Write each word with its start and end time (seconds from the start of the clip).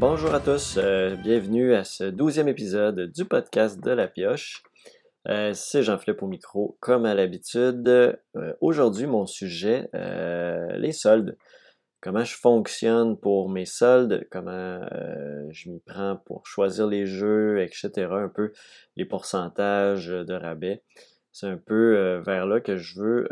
Bonjour 0.00 0.32
à 0.32 0.38
tous, 0.38 0.76
euh, 0.76 1.16
bienvenue 1.16 1.74
à 1.74 1.82
ce 1.82 2.04
douzième 2.04 2.46
épisode 2.46 3.10
du 3.10 3.24
podcast 3.24 3.82
de 3.82 3.90
la 3.90 4.06
pioche. 4.06 4.62
Euh, 5.26 5.52
c'est 5.54 5.82
Jean-Philippe 5.82 6.22
au 6.22 6.28
micro, 6.28 6.76
comme 6.78 7.04
à 7.04 7.14
l'habitude. 7.14 7.88
Euh, 7.88 8.52
aujourd'hui, 8.60 9.08
mon 9.08 9.26
sujet, 9.26 9.90
les 9.92 10.92
soldes. 10.92 11.36
Comment 12.00 12.22
je 12.22 12.36
fonctionne 12.36 13.18
pour 13.18 13.50
mes 13.50 13.64
soldes, 13.64 14.24
comment 14.30 14.80
je 15.50 15.68
m'y 15.68 15.80
prends 15.80 16.16
pour 16.26 16.46
choisir 16.46 16.86
les 16.86 17.04
jeux, 17.04 17.60
etc. 17.60 18.06
Un 18.08 18.28
peu 18.28 18.52
les 18.94 19.04
pourcentages 19.04 20.06
de 20.06 20.32
rabais. 20.32 20.84
C'est 21.32 21.48
un 21.48 21.56
peu 21.56 22.22
vers 22.24 22.46
là 22.46 22.60
que 22.60 22.76
je 22.76 23.00
veux 23.00 23.28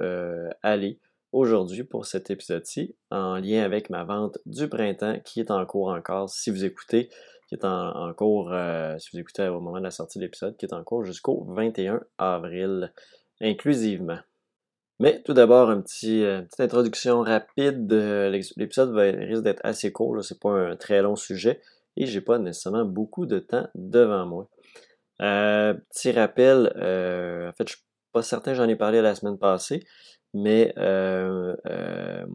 aller 0.64 0.98
aujourd'hui 1.32 1.84
pour 1.84 2.06
cet 2.06 2.30
épisode-ci, 2.30 2.94
en 3.10 3.36
lien 3.36 3.62
avec 3.62 3.90
ma 3.90 4.04
vente 4.04 4.38
du 4.46 4.68
printemps 4.68 5.18
qui 5.24 5.40
est 5.40 5.50
en 5.50 5.64
cours 5.66 5.88
encore, 5.88 6.30
si 6.30 6.50
vous 6.50 6.64
écoutez, 6.64 7.10
qui 7.48 7.54
est 7.54 7.64
en, 7.64 8.12
cours, 8.14 8.52
euh, 8.52 8.98
si 8.98 9.10
vous 9.12 9.20
écoutez 9.20 9.46
au 9.48 9.60
moment 9.60 9.78
de 9.78 9.84
la 9.84 9.90
sortie 9.90 10.18
de 10.18 10.24
l'épisode, 10.24 10.56
qui 10.56 10.66
est 10.66 10.72
en 10.72 10.82
cours 10.82 11.04
jusqu'au 11.04 11.44
21 11.48 12.02
avril, 12.18 12.92
inclusivement. 13.40 14.18
Mais 14.98 15.22
tout 15.22 15.34
d'abord, 15.34 15.70
un 15.70 15.80
petit, 15.80 16.24
euh, 16.24 16.42
petite 16.42 16.60
introduction 16.60 17.20
rapide. 17.20 17.92
L'épisode 18.56 18.96
risque 18.96 19.42
d'être 19.42 19.60
assez 19.62 19.92
court, 19.92 20.24
c'est 20.24 20.40
pas 20.40 20.50
un 20.50 20.76
très 20.76 21.02
long 21.02 21.16
sujet 21.16 21.60
et 21.96 22.06
j'ai 22.06 22.20
pas 22.20 22.38
nécessairement 22.38 22.84
beaucoup 22.84 23.26
de 23.26 23.38
temps 23.38 23.68
devant 23.74 24.26
moi. 24.26 24.48
Euh, 25.22 25.74
petit 25.92 26.12
rappel, 26.12 26.66
en 26.68 27.52
fait, 27.52 27.68
je 27.68 27.74
suis 27.74 27.84
pas 28.12 28.22
certain, 28.22 28.54
j'en 28.54 28.68
ai 28.68 28.76
parlé 28.76 29.02
la 29.02 29.14
semaine 29.14 29.38
passée, 29.38 29.84
mais 30.36 30.74
euh, 30.76 31.56
euh, 31.66 32.26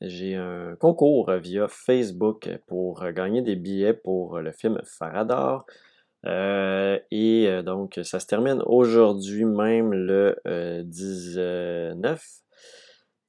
j'ai 0.00 0.36
un 0.36 0.74
concours 0.76 1.30
via 1.32 1.68
Facebook 1.68 2.48
pour 2.66 3.04
gagner 3.12 3.42
des 3.42 3.56
billets 3.56 3.92
pour 3.92 4.40
le 4.40 4.52
film 4.52 4.80
Faradar. 4.84 5.66
Euh, 6.24 6.98
et 7.10 7.62
donc, 7.62 8.00
ça 8.04 8.20
se 8.20 8.26
termine 8.26 8.62
aujourd'hui 8.64 9.44
même 9.44 9.92
le 9.92 10.34
19, 10.84 12.24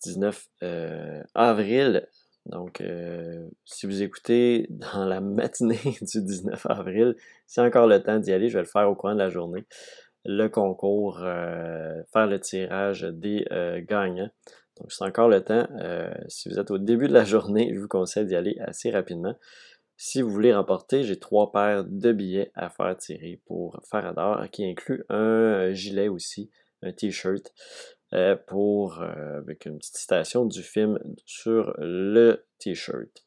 19 0.03 0.47
avril. 1.35 2.07
Donc, 2.45 2.81
si 3.65 3.85
vous 3.85 4.01
écoutez 4.03 4.67
dans 4.69 5.05
la 5.05 5.19
matinée 5.19 5.79
du 6.01 6.21
19 6.21 6.65
avril, 6.69 7.15
c'est 7.45 7.61
encore 7.61 7.87
le 7.87 8.01
temps 8.01 8.19
d'y 8.19 8.31
aller. 8.31 8.47
Je 8.47 8.53
vais 8.53 8.63
le 8.63 8.69
faire 8.69 8.89
au 8.89 8.95
coin 8.95 9.15
de 9.15 9.19
la 9.19 9.29
journée 9.29 9.65
le 10.25 10.47
concours, 10.47 11.19
euh, 11.21 12.01
faire 12.11 12.27
le 12.27 12.39
tirage 12.39 13.01
des 13.01 13.45
euh, 13.51 13.81
gagnants. 13.81 14.29
Donc, 14.79 14.91
c'est 14.91 15.03
encore 15.03 15.29
le 15.29 15.43
temps. 15.43 15.67
Euh, 15.79 16.13
si 16.27 16.49
vous 16.49 16.59
êtes 16.59 16.71
au 16.71 16.77
début 16.77 17.07
de 17.07 17.13
la 17.13 17.23
journée, 17.25 17.71
je 17.73 17.79
vous 17.79 17.87
conseille 17.87 18.25
d'y 18.25 18.35
aller 18.35 18.57
assez 18.59 18.89
rapidement. 18.91 19.35
Si 19.95 20.21
vous 20.21 20.29
voulez 20.29 20.53
remporter, 20.53 21.03
j'ai 21.03 21.19
trois 21.19 21.51
paires 21.51 21.85
de 21.85 22.11
billets 22.11 22.51
à 22.55 22.69
faire 22.69 22.97
tirer 22.97 23.39
pour 23.45 23.79
Faradar, 23.89 24.49
qui 24.49 24.65
inclut 24.65 25.05
un 25.09 25.71
gilet 25.71 26.07
aussi, 26.07 26.49
un 26.81 26.91
t-shirt, 26.91 27.53
pour 28.47 29.01
avec 29.01 29.65
une 29.65 29.77
petite 29.77 29.97
citation 29.97 30.45
du 30.45 30.63
film 30.63 30.99
sur 31.25 31.75
le 31.77 32.43
t-shirt. 32.57 33.23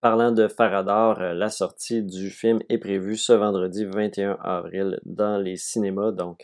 Parlant 0.00 0.32
de 0.32 0.48
Faradar, 0.48 1.20
euh, 1.20 1.34
la 1.34 1.50
sortie 1.50 2.02
du 2.02 2.30
film 2.30 2.60
est 2.70 2.78
prévue 2.78 3.16
ce 3.16 3.34
vendredi 3.34 3.84
21 3.84 4.38
avril 4.42 4.98
dans 5.04 5.36
les 5.36 5.56
cinémas. 5.56 6.10
Donc, 6.10 6.42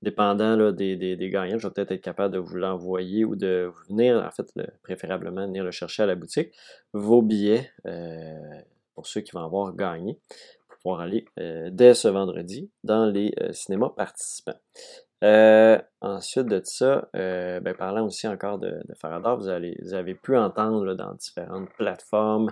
dépendant 0.00 0.72
des, 0.72 1.16
gagnants, 1.30 1.58
je 1.58 1.66
vais 1.66 1.74
peut-être 1.74 1.92
être 1.92 2.00
capable 2.00 2.32
de 2.32 2.38
vous 2.38 2.56
l'envoyer 2.56 3.26
ou 3.26 3.36
de 3.36 3.70
venir, 3.88 4.24
en 4.26 4.30
fait, 4.30 4.50
préférablement 4.82 5.46
venir 5.46 5.62
le 5.62 5.72
chercher 5.72 6.04
à 6.04 6.06
la 6.06 6.14
boutique. 6.14 6.54
Vos 6.94 7.20
billets, 7.20 7.70
euh, 7.84 8.60
pour 8.94 9.06
ceux 9.06 9.20
qui 9.20 9.32
vont 9.32 9.44
avoir 9.44 9.74
gagné, 9.76 10.18
pouvoir 10.82 11.00
aller 11.00 11.24
euh, 11.38 11.68
dès 11.72 11.94
ce 11.94 12.08
vendredi 12.08 12.70
dans 12.84 13.06
les 13.06 13.34
cinémas 13.52 13.90
participants. 13.90 14.58
Euh, 15.22 15.78
ensuite 16.00 16.46
de 16.46 16.62
ça, 16.64 17.10
euh, 17.14 17.60
ben, 17.60 17.74
parlant 17.74 18.06
aussi 18.06 18.26
encore 18.26 18.58
de, 18.58 18.70
de 18.70 18.94
Faradar, 18.94 19.36
vous, 19.36 19.48
allez, 19.48 19.76
vous 19.82 19.92
avez 19.92 20.14
pu 20.14 20.34
entendre 20.34 20.94
dans 20.94 21.12
différentes 21.12 21.68
plateformes 21.76 22.50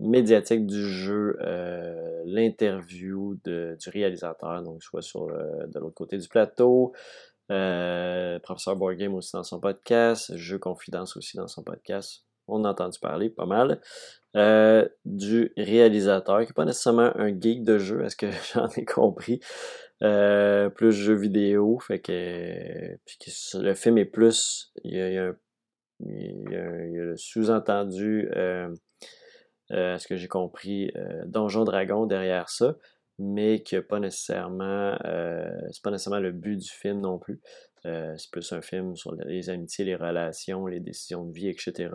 médiatiques 0.00 0.66
du 0.66 0.86
jeu 0.86 1.38
euh, 1.40 2.22
l'interview 2.26 3.38
du 3.44 3.88
réalisateur, 3.88 4.62
donc 4.62 4.82
soit 4.82 5.00
sur 5.00 5.28
de 5.28 5.78
l'autre 5.78 5.94
côté 5.94 6.18
du 6.18 6.28
plateau, 6.28 6.92
Professeur 7.48 8.76
Board 8.76 8.96
Game 8.96 9.14
aussi 9.14 9.32
dans 9.32 9.42
son 9.42 9.58
podcast, 9.58 10.36
Jeu 10.36 10.58
Confidence 10.58 11.16
aussi 11.16 11.38
dans 11.38 11.48
son 11.48 11.62
podcast. 11.62 12.24
On 12.50 12.64
a 12.64 12.70
entendu 12.70 12.98
parler 13.00 13.30
pas 13.30 13.46
mal. 13.46 13.80
du 15.04 15.52
réalisateur, 15.56 16.40
qui 16.40 16.46
n'est 16.48 16.54
pas 16.54 16.64
nécessairement 16.64 17.12
un 17.16 17.28
geek 17.28 17.62
de 17.64 17.78
jeu, 17.78 18.04
est-ce 18.04 18.16
que 18.16 18.30
j'en 18.54 18.68
ai 18.68 18.84
compris? 18.84 19.40
Euh, 20.02 20.70
plus 20.70 20.92
jeux 20.92 21.14
vidéo, 21.14 21.78
fait 21.78 21.98
que, 21.98 22.96
le 23.58 23.74
film 23.74 23.98
est 23.98 24.06
plus, 24.06 24.72
il 24.82 24.94
y 24.94 25.18
a, 25.18 25.32
le 26.00 27.16
sous-entendu, 27.16 28.30
euh, 28.34 28.74
euh, 29.72 29.98
ce 29.98 30.08
que 30.08 30.16
j'ai 30.16 30.28
compris, 30.28 30.90
euh, 30.96 31.22
Donjon 31.26 31.64
Dragon 31.64 32.06
derrière 32.06 32.48
ça, 32.48 32.76
mais 33.20 33.62
que 33.62 33.78
pas 33.78 34.00
nécessairement, 34.00 34.96
c'est 35.70 35.82
pas 35.82 35.90
nécessairement 35.90 36.20
le 36.20 36.32
but 36.32 36.56
du 36.56 36.68
film 36.68 37.00
non 37.00 37.18
plus. 37.18 37.40
c'est 37.84 38.30
plus 38.32 38.52
un 38.52 38.62
film 38.62 38.96
sur 38.96 39.14
les 39.14 39.50
amitiés, 39.50 39.84
les 39.84 39.96
relations, 39.96 40.66
les 40.66 40.80
décisions 40.80 41.24
de 41.24 41.32
vie, 41.32 41.48
etc. 41.48 41.90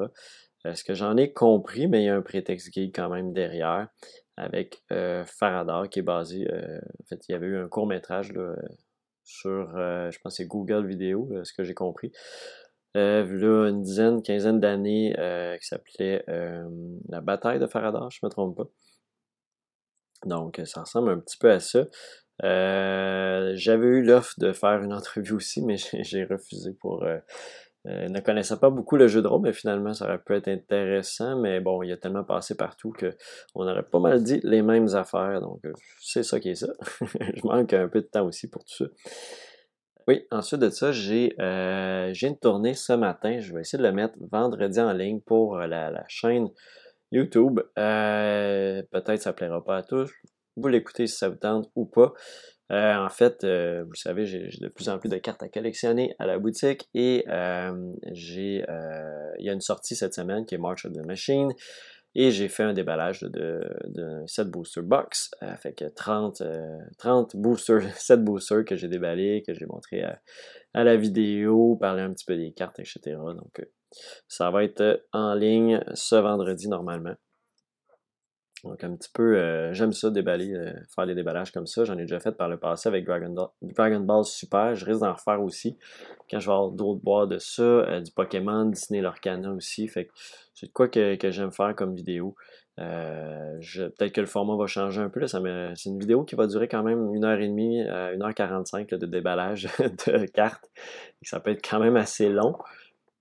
ce 0.63 0.83
que 0.83 0.93
j'en 0.93 1.17
ai 1.17 1.33
compris, 1.33 1.87
mais 1.87 2.03
il 2.03 2.05
y 2.05 2.09
a 2.09 2.15
un 2.15 2.21
prétexte 2.21 2.73
geek 2.73 2.95
quand 2.95 3.09
même 3.09 3.33
derrière 3.33 3.89
avec 4.37 4.83
euh, 4.91 5.23
Faradar 5.25 5.89
qui 5.89 5.99
est 5.99 6.03
basé. 6.03 6.47
Euh, 6.51 6.79
en 7.01 7.05
fait, 7.05 7.27
il 7.27 7.31
y 7.31 7.35
avait 7.35 7.47
eu 7.47 7.57
un 7.57 7.67
court 7.67 7.87
métrage 7.87 8.33
sur, 9.23 9.75
euh, 9.77 10.11
je 10.11 10.19
pense, 10.19 10.35
c'est 10.37 10.45
Google 10.45 10.85
Vidéo, 10.85 11.29
ce 11.43 11.53
que 11.53 11.63
j'ai 11.63 11.73
compris. 11.73 12.11
Euh, 12.97 13.25
là, 13.25 13.69
une 13.69 13.81
dizaine, 13.81 14.21
quinzaine 14.21 14.59
d'années, 14.59 15.13
qui 15.59 15.67
s'appelait 15.67 16.23
La 17.09 17.21
bataille 17.21 17.59
de 17.59 17.67
Faradar, 17.67 18.09
je 18.11 18.19
ne 18.21 18.27
me 18.27 18.31
trompe 18.31 18.57
pas. 18.57 18.69
Donc, 20.25 20.61
ça 20.65 20.81
ressemble 20.81 21.11
un 21.11 21.19
petit 21.19 21.37
peu 21.37 21.51
à 21.51 21.59
ça. 21.59 21.85
J'avais 22.41 23.87
eu 23.87 24.03
l'offre 24.03 24.33
de 24.37 24.53
faire 24.53 24.81
une 24.81 24.93
entrevue 24.93 25.33
aussi, 25.33 25.61
mais 25.61 25.77
j'ai 26.01 26.25
refusé 26.25 26.73
pour 26.73 27.05
euh, 27.87 28.07
ne 28.09 28.19
connaissait 28.19 28.57
pas 28.57 28.69
beaucoup 28.71 28.95
le 28.95 29.07
jeu 29.07 29.21
de 29.21 29.27
rôle, 29.27 29.41
mais 29.41 29.53
finalement, 29.53 29.93
ça 29.93 30.05
aurait 30.05 30.17
pu 30.17 30.33
être 30.33 30.47
intéressant. 30.47 31.39
Mais 31.39 31.59
bon, 31.59 31.83
il 31.83 31.91
a 31.91 31.97
tellement 31.97 32.23
passé 32.23 32.55
partout 32.55 32.93
qu'on 32.93 33.67
aurait 33.67 33.83
pas 33.83 33.99
mal 33.99 34.23
dit 34.23 34.39
les 34.43 34.61
mêmes 34.61 34.87
affaires. 34.95 35.39
Donc, 35.41 35.63
euh, 35.65 35.73
c'est 35.99 36.23
ça 36.23 36.39
qui 36.39 36.49
est 36.49 36.55
ça. 36.55 36.67
je 37.01 37.45
manque 37.45 37.73
un 37.73 37.87
peu 37.87 38.01
de 38.01 38.07
temps 38.07 38.25
aussi 38.25 38.49
pour 38.49 38.63
tout 38.63 38.75
ça. 38.75 38.85
Oui, 40.07 40.25
ensuite 40.31 40.61
de 40.61 40.69
ça, 40.69 40.91
j'ai 40.91 41.35
euh, 41.39 42.13
une 42.13 42.37
tournée 42.37 42.73
ce 42.73 42.93
matin. 42.93 43.39
Je 43.39 43.53
vais 43.53 43.61
essayer 43.61 43.81
de 43.81 43.87
le 43.87 43.93
mettre 43.93 44.15
vendredi 44.31 44.79
en 44.79 44.93
ligne 44.93 45.19
pour 45.19 45.57
euh, 45.57 45.67
la, 45.67 46.03
chaîne 46.07 46.49
YouTube. 47.15 47.61
Peut-être 47.75 49.21
ça 49.21 49.33
plaira 49.33 49.63
pas 49.63 49.77
à 49.77 49.83
tous. 49.83 50.11
Vous 50.55 50.67
l'écoutez 50.67 51.07
si 51.07 51.17
ça 51.17 51.29
vous 51.29 51.35
tente 51.35 51.69
ou 51.75 51.85
pas. 51.85 52.13
Euh, 52.71 52.95
en 52.95 53.09
fait, 53.09 53.43
euh, 53.43 53.83
vous 53.87 53.93
savez, 53.93 54.25
j'ai 54.25 54.49
de 54.59 54.67
plus 54.69 54.89
en 54.89 54.97
plus 54.97 55.09
de 55.09 55.17
cartes 55.17 55.43
à 55.43 55.49
collectionner 55.49 56.15
à 56.17 56.25
la 56.25 56.39
boutique 56.39 56.89
et 56.95 57.23
euh, 57.27 57.93
j'ai, 58.11 58.65
il 59.39 59.45
y 59.45 59.49
a 59.49 59.53
une 59.53 59.61
sortie 59.61 59.95
cette 59.95 60.15
semaine 60.15 60.45
qui 60.45 60.55
est 60.55 60.57
March 60.57 60.85
of 60.85 60.93
the 60.93 61.05
Machine 61.05 61.51
et 62.15 62.31
j'ai 62.31 62.47
fait 62.47 62.63
un 62.63 62.73
déballage 62.73 63.21
de, 63.21 63.61
de, 63.87 64.23
7 64.25 64.49
booster 64.49 64.81
box. 64.81 65.31
fait 65.61 65.73
que 65.73 65.85
30, 65.85 66.41
30 66.97 67.35
boosters, 67.35 67.83
7 67.97 68.23
boosters 68.23 68.65
que 68.65 68.75
j'ai 68.75 68.87
déballés, 68.87 69.43
que 69.45 69.53
j'ai 69.53 69.65
montré 69.65 70.01
à, 70.01 70.83
la 70.83 70.95
vidéo, 70.95 71.75
parler 71.75 72.01
un 72.01 72.13
petit 72.13 72.25
peu 72.25 72.35
des 72.35 72.51
cartes, 72.51 72.79
etc. 72.79 73.17
Donc, 73.17 73.61
ça 74.27 74.51
va 74.51 74.63
être 74.63 75.03
en 75.13 75.33
ligne 75.33 75.83
ce 75.93 76.15
vendredi 76.15 76.67
normalement. 76.67 77.15
Donc 78.65 78.83
un 78.83 78.95
petit 78.95 79.09
peu, 79.13 79.37
euh, 79.37 79.73
j'aime 79.73 79.93
ça 79.93 80.09
déballer, 80.09 80.51
euh, 80.53 80.73
faire 80.93 81.05
des 81.05 81.13
déballages 81.13 81.51
comme 81.51 81.67
ça. 81.67 81.85
J'en 81.85 81.99
ai 81.99 82.01
déjà 82.01 82.19
fait 82.19 82.31
par 82.31 82.49
le 82.49 82.57
passé 82.57 82.89
avec 82.89 83.05
Dragon, 83.05 83.51
Ball 83.99 84.25
Super. 84.25 84.73
Je 84.73 84.85
risque 84.85 85.01
d'en 85.01 85.13
refaire 85.13 85.41
aussi 85.41 85.77
quand 86.29 86.39
je 86.39 86.47
vais 86.47 86.53
avoir 86.53 86.71
d'autres 86.71 87.01
bois 87.01 87.27
de 87.27 87.37
ça, 87.37 87.61
euh, 87.61 88.01
du 88.01 88.11
Pokémon, 88.11 88.65
Disney 88.65 89.01
Lorcana 89.01 89.51
aussi. 89.51 89.87
C'est 89.87 90.73
quoi 90.73 90.87
que, 90.87 91.15
j'aime 91.29 91.51
faire 91.51 91.75
comme 91.75 91.93
vidéo. 91.93 92.35
Peut-être 92.75 94.11
que 94.11 94.21
le 94.21 94.27
format 94.27 94.57
va 94.57 94.65
changer 94.65 94.99
un 94.99 95.09
peu. 95.09 95.19
Là, 95.19 95.27
c'est 95.27 95.89
une 95.89 95.99
vidéo 95.99 96.23
qui 96.23 96.35
va 96.35 96.47
durer 96.47 96.67
quand 96.67 96.81
même 96.81 97.13
une 97.13 97.23
heure 97.23 97.39
et 97.39 97.47
demie, 97.47 97.81
une 97.81 98.23
heure 98.23 98.33
quarante-cinq 98.33 98.89
de 98.89 99.05
déballage 99.05 99.69
de 99.79 100.25
cartes. 100.25 100.71
ça 101.21 101.39
peut 101.39 101.51
être 101.51 101.65
quand 101.67 101.79
même 101.79 101.97
assez 101.97 102.29
long. 102.29 102.55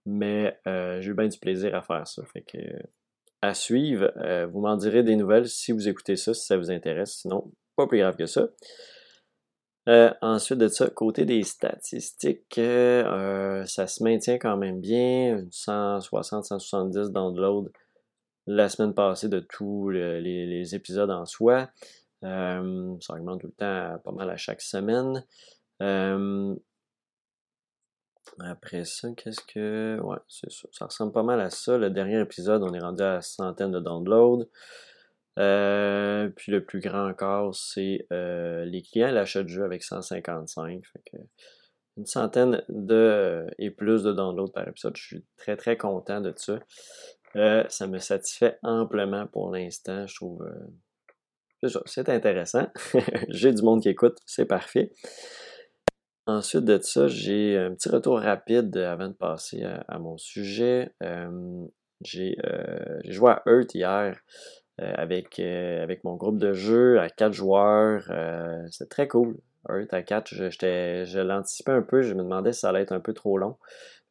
Mais 0.06 0.59
j'ai 0.65 1.11
eu 1.11 1.15
bien 1.15 1.29
du 1.29 1.39
plaisir 1.39 1.75
à 1.75 1.83
faire 1.83 2.06
ça. 2.06 2.23
Fait 2.27 2.43
que 2.43 2.59
à 3.45 3.55
suivre. 3.55 4.12
Euh, 4.17 4.47
vous 4.47 4.61
m'en 4.61 4.77
direz 4.77 5.03
des 5.03 5.17
nouvelles 5.17 5.49
si 5.49 5.73
vous 5.73 5.89
écoutez 5.89 6.17
ça, 6.17 6.35
si 6.35 6.47
ça 6.47 6.56
vous 6.56 6.71
intéresse. 6.71 7.19
Sinon, 7.21 7.53
pas 7.77 7.87
plus 7.87 7.99
grave 7.99 8.17
que 8.17 8.27
ça. 8.27 8.49
Euh, 9.87 10.11
ensuite 10.23 10.59
de 10.59 10.69
ça, 10.69 10.89
côté 10.89 11.27
des 11.27 11.43
statistiques, 11.43 12.59
euh, 12.59 13.67
ça 13.67 13.87
se 13.87 14.03
maintient 14.03 14.39
quand 14.39 14.56
même 14.56 14.81
bien. 14.81 15.45
160-170 15.51 17.11
downloads 17.12 17.71
la 18.47 18.69
semaine 18.69 18.95
passée 18.95 19.29
de 19.29 19.41
tous 19.41 19.91
les, 19.91 20.75
épisodes 20.75 21.11
en 21.11 21.27
soi. 21.27 21.69
Euh, 22.23 22.95
ça 23.00 23.15
augmente 23.15 23.43
tout 23.43 23.49
le 23.49 23.53
temps 23.53 23.99
pas 24.03 24.12
mal 24.12 24.31
à 24.31 24.37
chaque 24.37 24.62
semaine. 24.62 25.23
Euh, 28.41 28.44
après 28.50 28.85
ça, 28.85 29.09
qu'est-ce 29.17 29.41
que. 29.41 29.99
Ouais, 30.03 30.19
c'est 30.29 30.50
ça. 30.50 30.69
Ça 30.73 30.87
ressemble 30.87 31.12
pas 31.12 31.23
mal 31.23 31.41
à 31.41 31.50
ça. 31.50 31.79
Le 31.79 31.91
dernier 31.91 32.21
épisode, 32.21 32.62
on 32.62 32.73
est 32.73 32.81
rendu 32.81 33.03
à 33.03 33.21
centaines 33.21 33.73
de 33.73 33.81
downloads. 33.81 34.49
Euh, 35.38 36.29
puis 36.29 36.53
le 36.53 36.65
plus 36.65 36.81
grand 36.81 37.09
encore, 37.09 37.55
c'est 37.55 38.06
les 38.11 38.82
clients 38.82 39.11
l'achat 39.11 39.43
de 39.43 39.49
jeu 39.49 39.65
avec 39.65 39.82
155. 39.82 40.85
Fait 40.87 41.03
que 41.11 41.17
une 41.97 42.06
centaine 42.06 42.62
de 42.69 43.47
et 43.59 43.71
plus 43.71 44.03
de 44.03 44.12
downloads 44.12 44.53
par 44.53 44.67
épisode. 44.67 44.97
Je 44.97 45.03
suis 45.03 45.25
très 45.37 45.56
très 45.56 45.76
content 45.76 46.21
de 46.21 46.32
ça. 46.37 46.59
Euh, 47.37 47.65
ça 47.69 47.87
me 47.87 47.99
satisfait 47.99 48.59
amplement 48.62 49.26
pour 49.26 49.50
l'instant. 49.50 50.06
Je 50.06 50.15
trouve 50.15 50.43
euh, 50.43 51.71
c'est 51.87 52.09
intéressant. 52.09 52.67
j'ai 53.29 53.53
du 53.53 53.62
monde 53.62 53.82
qui 53.82 53.88
écoute, 53.88 54.19
c'est 54.26 54.44
parfait. 54.44 54.93
Ensuite 56.26 56.65
de 56.65 56.79
ça, 56.81 57.06
j'ai 57.06 57.59
un 57.59 57.75
petit 57.75 57.88
retour 57.88 58.19
rapide 58.19 58.76
avant 58.79 59.09
de 59.09 59.12
passer 59.12 59.62
à, 59.65 59.99
mon 59.99 60.17
sujet. 60.17 60.94
Euh, 61.03 61.67
j'ai 62.00 62.37
joué 63.05 63.31
à 63.31 63.43
Earth 63.47 63.75
hier 63.75 64.19
avec, 64.79 65.38
avec 65.38 66.03
mon 66.05 66.17
groupe 66.17 66.38
de 66.38 66.55
jeu 66.55 66.99
à 66.99 67.09
quatre 67.11 67.35
joueurs. 67.35 68.11
c'est 68.71 68.88
très 68.88 69.06
cool. 69.06 69.37
Earth 69.69 69.93
à 69.93 70.03
4, 70.03 70.29
je, 70.29 70.50
je 70.50 71.19
l'anticipais 71.21 71.73
un 71.73 71.82
peu, 71.82 72.03
je 72.03 72.15
me 72.15 72.23
demandais 72.23 72.53
si 72.53 72.61
ça 72.61 72.71
allait 72.71 72.82
être 72.82 72.93
un 72.93 73.00
peu 73.00 73.15
trop 73.15 73.38
long. 73.38 73.56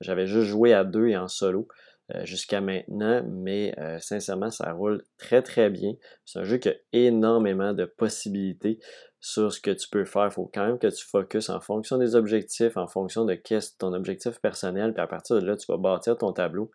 J'avais 0.02 0.28
juste 0.28 0.48
joué 0.48 0.74
à 0.74 0.84
deux 0.84 1.08
et 1.08 1.18
en 1.18 1.28
solo 1.28 1.68
euh, 2.14 2.26
jusqu'à 2.26 2.60
maintenant, 2.60 3.24
mais 3.26 3.74
euh, 3.80 3.98
sincèrement, 4.00 4.52
ça 4.52 4.72
roule 4.74 5.04
très 5.18 5.42
très 5.42 5.70
bien. 5.70 5.94
C'est 6.26 6.40
un 6.40 6.44
jeu 6.44 6.58
qui 6.58 6.70
a 6.70 6.74
énormément 6.92 7.74
de 7.74 7.86
possibilités 7.86 8.80
sur 9.24 9.54
ce 9.54 9.62
que 9.62 9.72
tu 9.72 9.88
peux 9.88 10.04
faire. 10.04 10.26
Il 10.26 10.32
faut 10.32 10.52
quand 10.54 10.66
même 10.66 10.78
que 10.78 10.88
tu 10.88 11.06
focuses 11.06 11.50
en 11.50 11.62
fonction 11.62 11.98
des 11.98 12.16
objectifs, 12.16 12.76
en 12.76 12.88
fonction 12.88 13.24
de 13.24 13.36
qu'est 13.36 13.78
ton 13.78 13.94
objectif 13.94 14.42
personnel, 14.42 14.94
puis 14.94 15.02
à 15.02 15.08
partir 15.08 15.38
de 15.38 15.46
là, 15.46 15.56
tu 15.56 15.66
vas 15.70 15.78
bâtir 15.78 16.18
ton 16.18 16.34
tableau. 16.34 16.70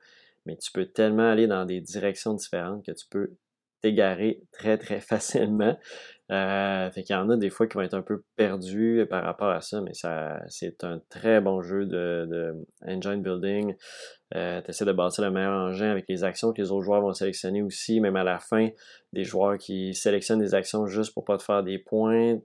Mais 0.46 0.56
tu 0.56 0.72
peux 0.72 0.86
tellement 0.86 1.30
aller 1.30 1.46
dans 1.46 1.66
des 1.66 1.82
directions 1.82 2.32
différentes 2.32 2.86
que 2.86 2.92
tu 2.92 3.04
peux 3.10 3.34
t'égarer 3.82 4.40
très 4.50 4.78
très 4.78 5.00
facilement. 5.02 5.76
Euh, 6.30 6.90
fait 6.90 7.04
qu'il 7.04 7.16
y 7.16 7.18
en 7.18 7.30
a 7.30 7.36
des 7.36 7.48
fois 7.48 7.66
qui 7.66 7.74
vont 7.74 7.82
être 7.82 7.94
un 7.94 8.02
peu 8.02 8.22
perdus 8.36 9.06
par 9.08 9.24
rapport 9.24 9.48
à 9.48 9.62
ça, 9.62 9.80
mais 9.80 9.94
ça 9.94 10.42
c'est 10.48 10.84
un 10.84 11.00
très 11.08 11.40
bon 11.40 11.62
jeu 11.62 11.86
de, 11.86 12.26
de 12.30 12.54
engine 12.86 13.22
building. 13.22 13.74
Euh, 14.34 14.60
tu 14.60 14.70
essaies 14.70 14.84
de 14.84 14.92
bâtir 14.92 15.24
le 15.24 15.30
meilleur 15.30 15.54
engin 15.54 15.90
avec 15.90 16.04
les 16.08 16.24
actions 16.24 16.52
que 16.52 16.60
les 16.60 16.70
autres 16.70 16.84
joueurs 16.84 17.00
vont 17.00 17.14
sélectionner 17.14 17.62
aussi, 17.62 18.00
même 18.00 18.16
à 18.16 18.24
la 18.24 18.38
fin, 18.38 18.68
des 19.14 19.24
joueurs 19.24 19.56
qui 19.56 19.94
sélectionnent 19.94 20.38
des 20.38 20.54
actions 20.54 20.86
juste 20.86 21.14
pour 21.14 21.24
pas 21.24 21.38
te 21.38 21.42
faire 21.42 21.62
des 21.62 21.78
points. 21.78 22.38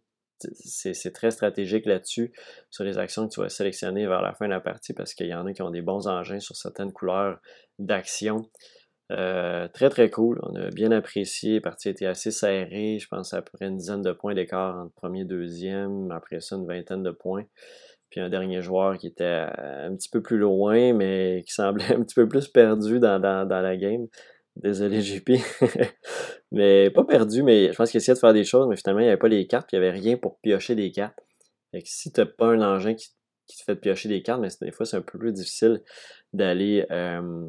C'est 0.56 1.14
très 1.14 1.32
stratégique 1.32 1.86
là-dessus, 1.86 2.34
sur 2.70 2.84
les 2.84 2.98
actions 2.98 3.28
que 3.28 3.34
tu 3.34 3.40
vas 3.40 3.50
sélectionner 3.50 4.08
vers 4.08 4.22
la 4.22 4.34
fin 4.34 4.46
de 4.46 4.50
la 4.52 4.60
partie, 4.60 4.94
parce 4.94 5.14
qu'il 5.14 5.28
y 5.28 5.34
en 5.34 5.46
a 5.46 5.54
qui 5.54 5.62
ont 5.62 5.70
des 5.72 5.82
bons 5.82 6.08
engins 6.08 6.40
sur 6.40 6.56
certaines 6.56 6.92
couleurs 6.92 7.40
d'action. 7.80 8.50
Euh, 9.14 9.68
très 9.68 9.90
très 9.90 10.10
cool, 10.10 10.40
on 10.42 10.56
a 10.56 10.70
bien 10.70 10.92
apprécié, 10.92 11.56
la 11.56 11.62
partie 11.62 11.90
était 11.90 12.08
assez 12.08 12.32
serrée, 12.32 12.98
je 13.00 13.08
pense 13.08 13.34
à 13.34 13.42
peu 13.42 13.52
près 13.54 13.68
une 13.68 13.78
dizaine 13.78 14.02
de 14.02 14.12
points 14.12 14.34
d'écart 14.34 14.76
entre 14.78 14.94
premier 14.94 15.22
et 15.22 15.26
deuxième, 15.26 16.10
après 16.12 16.40
ça 16.40 16.56
une 16.56 16.66
vingtaine 16.66 17.04
de 17.04 17.12
points. 17.12 17.46
Puis 18.10 18.22
un 18.22 18.30
dernier 18.30 18.62
joueur 18.62 18.98
qui 18.98 19.08
était 19.08 19.24
euh, 19.24 19.88
un 19.88 19.96
petit 19.96 20.10
peu 20.10 20.22
plus 20.22 20.38
loin, 20.38 20.94
mais 20.94 21.44
qui 21.46 21.54
semblait 21.54 21.86
un 21.94 22.02
petit 22.02 22.16
peu 22.16 22.28
plus 22.28 22.48
perdu 22.48 23.00
dans, 23.00 23.20
la 23.22 23.78
game. 23.78 24.08
Désolé 24.56 25.02
JP. 25.02 25.32
mais 26.52 26.90
pas 26.90 27.04
perdu, 27.04 27.44
mais 27.44 27.72
je 27.72 27.76
pense 27.76 27.92
qu'il 27.92 28.00
essayait 28.00 28.16
de 28.16 28.20
faire 28.20 28.34
des 28.34 28.44
choses, 28.44 28.68
mais 28.68 28.78
finalement 28.78 29.02
il 29.02 29.06
n'y 29.06 29.10
avait 29.10 29.18
pas 29.18 29.28
les 29.28 29.46
cartes, 29.46 29.68
puis 29.68 29.78
il 29.78 29.82
n'y 29.82 29.88
avait 29.88 29.98
rien 30.00 30.18
pour 30.18 30.40
piocher 30.40 30.76
des 30.76 30.92
cartes. 30.92 31.20
Fait 31.72 31.82
que 31.82 31.90
si 31.90 32.12
tu 32.12 32.20
n'as 32.20 32.26
pas 32.26 32.48
un 32.48 32.62
engin 32.62 32.96
qui, 32.96 33.10
te 33.48 33.64
fait 33.64 33.76
piocher 33.76 34.10
des 34.10 34.24
cartes, 34.24 34.42
mais 34.42 34.50
des 34.62 34.72
fois 34.72 34.86
c'est 34.86 34.98
un 34.98 35.02
peu 35.02 35.20
plus 35.20 35.34
difficile 35.34 35.84
d'aller 36.34 36.88
euh, 36.90 37.46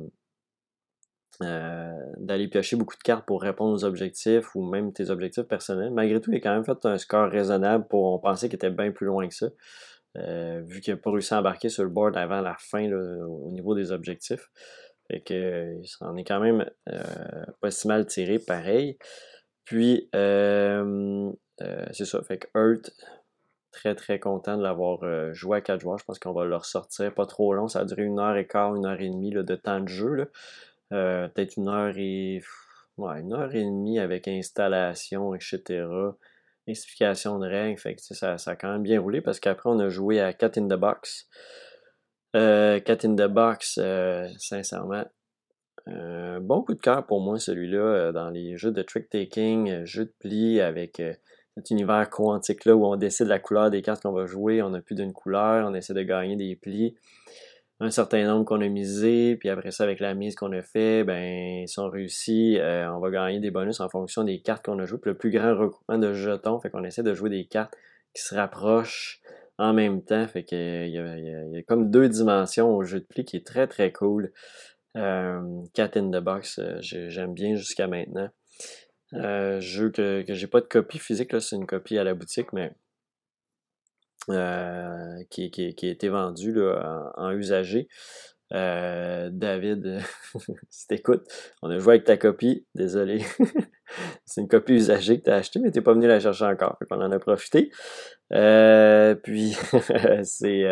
euh, 1.42 1.92
d'aller 2.19 2.46
piocher 2.48 2.76
beaucoup 2.76 2.96
de 2.96 3.02
cartes 3.02 3.26
pour 3.26 3.42
répondre 3.42 3.72
aux 3.72 3.84
objectifs 3.84 4.54
ou 4.54 4.62
même 4.62 4.92
tes 4.92 5.10
objectifs 5.10 5.44
personnels. 5.44 5.90
Malgré 5.90 6.20
tout, 6.20 6.31
il 6.32 6.36
a 6.36 6.40
quand 6.40 6.54
même 6.54 6.64
fait 6.64 6.86
un 6.86 6.98
score 6.98 7.28
raisonnable 7.28 7.86
pour 7.88 8.12
on 8.12 8.19
pensait 8.19 8.48
qu'il 8.48 8.56
était 8.56 8.70
bien 8.70 8.92
plus 8.92 9.06
loin 9.06 9.26
que 9.28 9.34
ça. 9.34 9.48
Euh, 10.16 10.62
vu 10.64 10.81
qu'il 10.81 10.94
n'a 10.94 11.00
pas 11.00 11.10
réussi 11.10 11.34
à 11.34 11.40
embarquer 11.40 11.69
sur 11.69 11.82
le 11.82 11.88
board 11.88 12.16
avant 12.16 12.40
la 12.40 12.56
fin 12.58 12.88
au 12.92 13.50
niveau 13.50 13.75
des 13.75 13.90
objectifs. 13.90 14.48
Fait 15.08 15.20
que 15.20 15.82
est 15.82 16.25
quand 16.25 16.40
même 16.40 16.70
euh, 16.88 17.02
pas 17.60 17.70
si 17.70 17.88
mal 17.88 18.06
tiré 18.06 18.38
pareil. 18.38 18.96
Puis 19.64 20.08
c'est 20.12 22.04
ça. 22.04 22.22
Fait 22.22 22.38
que 22.38 22.46
Earth, 22.56 22.92
très 23.72 23.96
très 23.96 24.20
content 24.20 24.56
de 24.56 24.62
l'avoir 24.62 25.00
joué 25.34 25.58
à 25.58 25.60
4 25.60 25.81
joueurs. 25.81 25.98
Je 25.98 26.04
pense 26.04 26.20
qu'on 26.20 26.32
va 26.32 26.44
le 26.44 26.56
ressortir 26.56 27.12
pas 27.12 27.26
trop 27.26 27.54
long. 27.54 27.66
Ça 27.66 27.81
a 27.81 27.84
duré 27.84 28.04
une 28.04 28.20
heure 28.20 28.36
et 28.36 28.46
quart, 28.46 28.76
une 28.76 28.86
heure 28.86 29.00
et 29.00 29.08
demie 29.08 29.31
de 29.31 29.56
temps 29.56 29.81
de 29.81 29.88
jeu. 29.88 30.31
Euh, 30.92 31.28
peut-être 31.28 31.56
une 31.56 31.69
heure 31.69 31.96
et 31.96 32.42
ouais, 32.98 33.20
une 33.20 33.32
heure 33.32 33.54
et 33.54 33.64
demie 33.64 33.98
avec 33.98 34.28
installation, 34.28 35.34
etc. 35.34 35.86
Explication 36.66 37.38
de 37.38 37.48
règles. 37.48 37.78
Fait 37.78 37.94
que 37.94 38.02
ça, 38.02 38.38
ça 38.38 38.50
a 38.52 38.56
quand 38.56 38.70
même 38.70 38.82
bien 38.82 39.00
roulé 39.00 39.20
parce 39.20 39.40
qu'après 39.40 39.70
on 39.70 39.78
a 39.78 39.88
joué 39.88 40.20
à 40.20 40.32
Cat 40.32 40.52
in 40.56 40.66
the 40.66 40.78
Box. 40.78 41.28
Euh, 42.36 42.81
Cat 42.81 42.98
in 43.04 43.14
the 43.14 43.28
Box, 43.28 43.78
euh, 43.81 44.28
sincèrement, 44.38 45.04
bon 45.86 46.62
coup 46.62 46.75
de 46.75 46.81
cœur 46.81 47.06
pour 47.06 47.20
moi 47.20 47.38
celui-là 47.38 48.10
dans 48.12 48.31
les 48.31 48.56
jeux 48.56 48.72
de 48.72 48.82
trick-taking, 48.82 49.84
jeux 49.84 50.06
de 50.06 50.14
pli 50.19 50.60
avec 50.60 51.02
cet 51.56 51.70
univers 51.70 52.08
quantique 52.10 52.64
là 52.64 52.75
où 52.75 52.86
on 52.86 52.96
décide 52.96 53.26
la 53.26 53.38
couleur 53.38 53.70
des 53.70 53.82
cartes 53.82 54.02
qu'on 54.02 54.12
va 54.12 54.26
jouer, 54.26 54.62
on 54.62 54.70
n'a 54.70 54.81
plus 54.81 54.94
d'une 54.94 55.12
couleur, 55.12 55.69
on 55.69 55.75
essaie 55.75 55.94
de 55.94 56.02
gagner 56.02 56.36
des 56.36 56.56
plis 56.56 56.96
un 57.81 57.91
certain 57.91 58.25
nombre 58.25 58.44
qu'on 58.44 58.61
a 58.61 58.69
misé, 58.69 59.37
puis 59.37 59.49
après 59.49 59.73
ça, 59.73 59.82
avec 59.82 59.99
la 60.00 60.15
mise 60.15 60.37
qu'on 60.37 60.53
a 60.53 60.62
fait, 60.62 61.05
ben, 61.05 61.67
si 61.67 61.79
on 61.81 61.88
réussit, 61.88 62.59
euh, 62.59 62.87
on 62.88 63.00
va 63.00 63.11
gagner 63.11 63.41
des 63.41 63.50
bonus 63.50 63.81
en 63.81 63.88
fonction 63.88 64.23
des 64.23 64.41
cartes 64.41 64.65
qu'on 64.65 64.79
a 64.79 64.87
jouées. 64.87 65.00
Puis 65.00 65.11
le 65.11 65.17
plus 65.17 65.31
grand 65.31 65.56
recoupement 65.56 65.99
de 65.99 66.12
jetons, 66.12 66.61
fait 66.61 66.71
qu'on 66.71 66.85
essaie 66.85 67.03
de 67.03 67.15
jouer 67.15 67.31
des 67.31 67.47
cartes 67.47 67.75
qui 68.15 68.23
se 68.23 68.35
rapprochent 68.35 69.21
en 69.59 69.73
même 69.73 70.05
temps. 70.05 70.26
Fait 70.29 70.44
qu'il 70.44 70.88
y, 70.88 70.99
a 70.99 71.62
comme 71.67 71.91
deux 71.91 72.09
dimensions 72.09 72.71
au 72.71 72.85
jeu 72.85 73.00
de 73.00 73.06
pli 73.06 73.25
qui 73.25 73.37
est 73.37 73.47
très 73.47 73.67
très 73.67 73.91
cool. 73.93 74.32
Euh, 74.96 75.41
Cat 75.75 75.91
in 75.96 76.10
the 76.10 76.22
Box, 76.22 76.60
euh, 76.60 76.77
j'aime 76.81 77.34
bien 77.34 77.56
jusqu'à 77.56 77.89
maintenant. 77.89 78.29
jeu 79.13 79.91
que, 79.91 80.22
que 80.22 80.34
j'ai 80.34 80.46
pas 80.46 80.60
de 80.60 80.67
copie 80.67 81.01
physique, 81.01 81.32
là, 81.32 81.41
c'est 81.41 81.56
une 81.56 81.67
copie 81.67 81.98
à 81.98 82.05
la 82.05 82.15
boutique, 82.15 82.53
mais 82.53 82.72
euh, 84.31 85.22
qui, 85.31 85.50
a 85.54 85.86
été 85.86 86.08
vendu 86.08 86.52
là, 86.52 87.12
en, 87.16 87.32
usagé. 87.32 87.88
Euh, 88.52 89.31
David, 89.32 89.98
si 90.70 90.86
t'écoutes, 90.86 91.26
on 91.62 91.70
a 91.70 91.78
joué 91.78 91.94
avec 91.94 92.04
ta 92.04 92.16
copie, 92.16 92.66
désolé. 92.74 93.22
c'est 94.24 94.40
une 94.40 94.48
copie 94.48 94.74
usagée 94.74 95.19
que 95.19 95.24
tu 95.24 95.31
as 95.31 95.36
achetée, 95.36 95.60
mais 95.60 95.70
tu 95.72 95.82
pas 95.82 95.93
venu 95.93 96.06
la 96.06 96.20
chercher 96.20 96.44
encore. 96.44 96.78
on 96.90 97.00
en 97.00 97.10
a 97.10 97.19
profité. 97.19 97.70
Euh, 98.32 99.14
puis, 99.14 99.56
c'est 100.22 100.64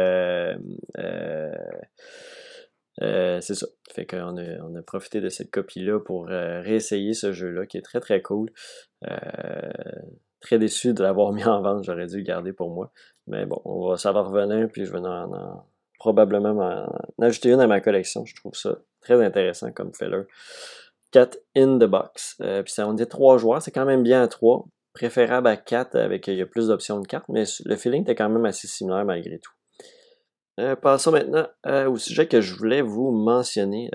c'est 3.40 3.54
ça. 3.54 3.66
Fait 3.92 4.06
qu'on 4.06 4.36
a, 4.38 4.58
on 4.62 4.74
a 4.76 4.82
profité 4.82 5.20
de 5.20 5.28
cette 5.28 5.50
copie-là 5.50 6.00
pour 6.00 6.26
réessayer 6.28 7.12
ce 7.14 7.32
jeu-là 7.32 7.66
qui 7.66 7.76
est 7.76 7.82
très 7.82 8.00
très 8.00 8.22
cool. 8.22 8.50
Très 10.42 10.58
déçu 10.58 10.92
de 10.92 11.02
l'avoir 11.02 11.32
mis 11.32 11.44
en 11.44 11.62
vente, 11.62 11.84
j'aurais 11.84 12.06
dû 12.06 12.18
le 12.18 12.24
garder 12.24 12.52
pour 12.52 12.70
moi. 12.70 12.90
Mais 13.26 13.46
bon, 13.46 13.60
on 13.64 13.88
va, 13.88 13.96
ça 13.96 14.12
va 14.12 14.22
revenir, 14.22 14.68
puis 14.68 14.84
je 14.84 14.92
vais 14.92 14.98
en, 14.98 15.64
probablement 15.98 16.50
en 16.50 17.22
ajouter 17.22 17.50
une 17.50 17.60
à 17.60 17.66
ma 17.66 17.80
collection. 17.80 18.24
Je 18.26 18.34
trouve 18.34 18.54
ça 18.54 18.76
très 19.00 19.24
intéressant 19.24 19.72
comme 19.72 19.94
filler. 19.94 20.22
Cat 21.12 21.30
in 21.56 21.78
the 21.78 21.84
box. 21.84 22.36
Euh, 22.40 22.62
puis 22.62 22.72
ça, 22.72 22.88
on 22.88 22.94
dit 22.94 23.06
trois 23.06 23.38
joueurs, 23.38 23.62
c'est 23.62 23.70
quand 23.70 23.84
même 23.84 24.02
bien 24.02 24.22
à 24.22 24.28
trois. 24.28 24.66
Préférable 24.94 25.46
à 25.46 25.56
4 25.56 25.96
avec 25.96 26.26
il 26.26 26.34
y 26.34 26.42
a 26.42 26.46
plus 26.46 26.68
d'options 26.68 27.00
de 27.00 27.06
cartes, 27.06 27.28
mais 27.28 27.44
le 27.64 27.76
feeling 27.76 28.02
était 28.02 28.14
quand 28.14 28.28
même 28.28 28.44
assez 28.44 28.66
similaire 28.66 29.06
malgré 29.06 29.38
tout. 29.38 29.52
Euh, 30.60 30.76
passons 30.76 31.12
maintenant 31.12 31.46
euh, 31.66 31.88
au 31.88 31.96
sujet 31.96 32.28
que 32.28 32.42
je 32.42 32.54
voulais 32.54 32.82
vous 32.82 33.10
mentionner, 33.10 33.90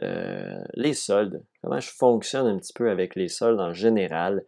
les 0.74 0.94
soldes. 0.94 1.44
Comment 1.62 1.80
je 1.80 1.92
fonctionne 1.92 2.48
un 2.48 2.58
petit 2.58 2.74
peu 2.74 2.89
avec 2.89 3.16
les 3.16 3.27
soldes 3.27 3.60
en 3.60 3.74
général? 3.74 4.44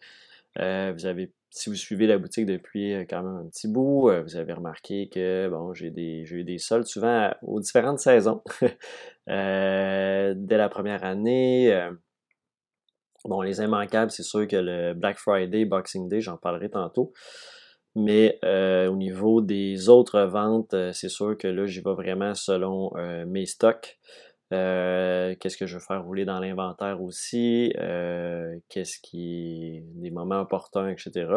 Avez 0.55 1.33
si 1.51 1.69
vous 1.69 1.75
suivez 1.75 2.07
la 2.07 2.17
boutique 2.17 2.45
depuis 2.45 2.93
euh, 2.93 3.05
quand 3.09 3.23
même 3.23 3.45
un 3.45 3.49
petit 3.49 3.67
bout, 3.67 4.09
euh, 4.09 4.21
vous 4.21 4.35
avez 4.35 4.53
remarqué 4.53 5.09
que 5.09 5.49
bon, 5.49 5.73
j'ai 5.73 5.89
des, 5.89 6.23
eu 6.31 6.43
des 6.43 6.59
soldes 6.59 6.85
souvent 6.85 7.31
aux 7.41 7.59
différentes 7.59 7.99
saisons. 7.99 8.41
Euh, 9.27 10.33
dès 10.35 10.57
la 10.57 10.69
première 10.69 11.03
année, 11.03 11.71
bon, 13.25 13.43
les 13.43 13.61
immanquables, 13.61 14.09
c'est 14.09 14.23
sûr 14.23 14.47
que 14.47 14.55
le 14.55 14.95
Black 14.95 15.19
Friday, 15.19 15.65
Boxing 15.65 16.09
Day, 16.09 16.19
j'en 16.19 16.37
parlerai 16.37 16.71
tantôt. 16.71 17.13
Mais 17.95 18.39
au 18.43 18.95
niveau 18.95 19.41
des 19.41 19.87
autres 19.87 20.21
ventes, 20.21 20.73
c'est 20.93 21.09
sûr 21.09 21.37
que 21.37 21.47
là, 21.47 21.67
j'y 21.67 21.81
vais 21.81 21.93
vraiment 21.93 22.33
selon 22.33 22.89
mes 23.27 23.45
stocks. 23.45 23.99
Qu'est-ce 24.49 25.57
que 25.57 25.65
je 25.65 25.75
veux 25.75 25.83
faire 25.83 26.03
rouler 26.03 26.25
dans 26.25 26.39
l'inventaire 26.39 27.01
aussi, 27.01 27.73
qu'est-ce 28.69 28.99
qui 29.01 29.81
des 29.95 30.11
moments 30.11 30.41
opportuns, 30.41 30.89
etc. 30.89 31.27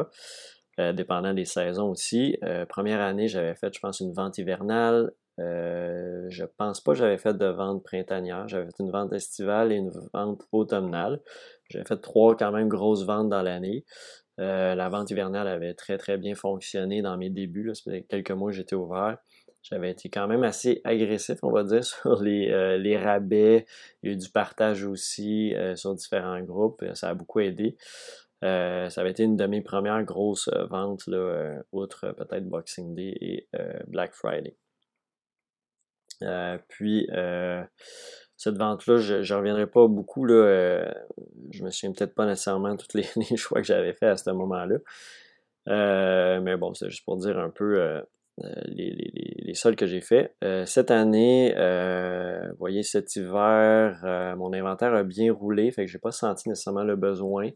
dépendant 0.94 1.34
des 1.34 1.44
saisons 1.44 1.90
aussi. 1.90 2.38
première 2.68 3.00
année, 3.00 3.28
j'avais 3.28 3.54
fait, 3.54 3.74
je 3.74 3.80
pense, 3.80 4.00
une 4.00 4.12
vente 4.12 4.38
hivernale. 4.38 5.12
Euh, 5.40 6.26
je 6.28 6.44
pense 6.44 6.80
pas 6.80 6.92
que 6.92 6.98
j'avais 6.98 7.18
fait 7.18 7.34
de 7.34 7.46
vente 7.46 7.82
printanière. 7.82 8.48
J'avais 8.48 8.66
fait 8.66 8.80
une 8.80 8.90
vente 8.90 9.12
estivale 9.12 9.72
et 9.72 9.76
une 9.76 9.90
vente 10.12 10.42
automnale. 10.52 11.20
J'avais 11.70 11.84
fait 11.84 12.00
trois 12.00 12.36
quand 12.36 12.52
même 12.52 12.68
grosses 12.68 13.04
ventes 13.04 13.28
dans 13.28 13.42
l'année. 13.42 13.84
Euh, 14.40 14.74
la 14.74 14.88
vente 14.88 15.10
hivernale 15.10 15.48
avait 15.48 15.74
très 15.74 15.98
très 15.98 16.18
bien 16.18 16.34
fonctionné 16.34 17.02
dans 17.02 17.16
mes 17.16 17.30
débuts. 17.30 17.64
Là. 17.64 17.72
Quelques 18.08 18.30
mois 18.30 18.50
que 18.50 18.56
j'étais 18.56 18.74
ouvert. 18.74 19.18
J'avais 19.62 19.90
été 19.90 20.08
quand 20.08 20.26
même 20.26 20.42
assez 20.42 20.80
agressif, 20.84 21.38
on 21.42 21.50
va 21.50 21.62
dire, 21.64 21.84
sur 21.84 22.22
les, 22.22 22.50
euh, 22.50 22.76
les 22.78 22.98
rabais. 22.98 23.66
Il 24.02 24.08
y 24.08 24.12
a 24.12 24.14
eu 24.14 24.18
du 24.18 24.28
partage 24.30 24.84
aussi 24.84 25.54
sur 25.76 25.94
différents 25.94 26.40
groupes. 26.40 26.84
Ça 26.94 27.10
a 27.10 27.14
beaucoup 27.14 27.40
aidé. 27.40 27.76
ça 28.42 28.88
avait 28.96 29.10
été 29.10 29.22
une 29.22 29.36
de 29.36 29.46
mes 29.46 29.62
premières 29.62 30.02
grosses 30.04 30.50
ventes, 30.70 31.06
là, 31.06 31.62
outre 31.72 32.12
peut-être 32.12 32.48
Boxing 32.48 32.94
Day 32.94 33.14
et 33.20 33.48
Black 33.86 34.14
Friday. 34.14 34.56
Euh, 36.22 36.58
puis, 36.68 37.08
euh, 37.12 37.62
cette 38.36 38.56
vente-là, 38.56 38.98
je 38.98 39.14
ne 39.14 39.38
reviendrai 39.38 39.66
pas 39.66 39.86
beaucoup. 39.88 40.24
Là, 40.24 40.34
euh, 40.34 40.92
je 41.50 41.64
me 41.64 41.70
souviens 41.70 41.92
peut-être 41.92 42.14
pas 42.14 42.26
nécessairement 42.26 42.76
tous 42.76 42.94
les, 42.94 43.36
choix 43.36 43.60
que 43.60 43.66
j'avais 43.66 43.92
fait 43.92 44.08
à 44.08 44.16
ce 44.16 44.30
moment-là. 44.30 44.78
mais 46.40 46.56
bon, 46.56 46.74
c'est 46.74 46.90
juste 46.90 47.04
pour 47.04 47.16
dire 47.16 47.38
un 47.38 47.50
peu 47.50 48.02
les, 48.66 48.90
les, 49.44 49.54
sols 49.54 49.76
que 49.76 49.86
j'ai 49.86 50.00
fait. 50.00 50.34
cette 50.66 50.90
année, 50.90 51.52
vous 51.54 52.56
voyez, 52.58 52.82
cet 52.82 53.16
hiver, 53.16 54.34
mon 54.38 54.52
inventaire 54.52 54.94
a 54.94 55.02
bien 55.02 55.32
roulé, 55.32 55.70
fait 55.70 55.84
que 55.84 55.90
j'ai 55.90 55.98
pas 55.98 56.12
senti 56.12 56.48
nécessairement 56.48 56.84
le 56.84 56.96
besoin. 56.96 57.50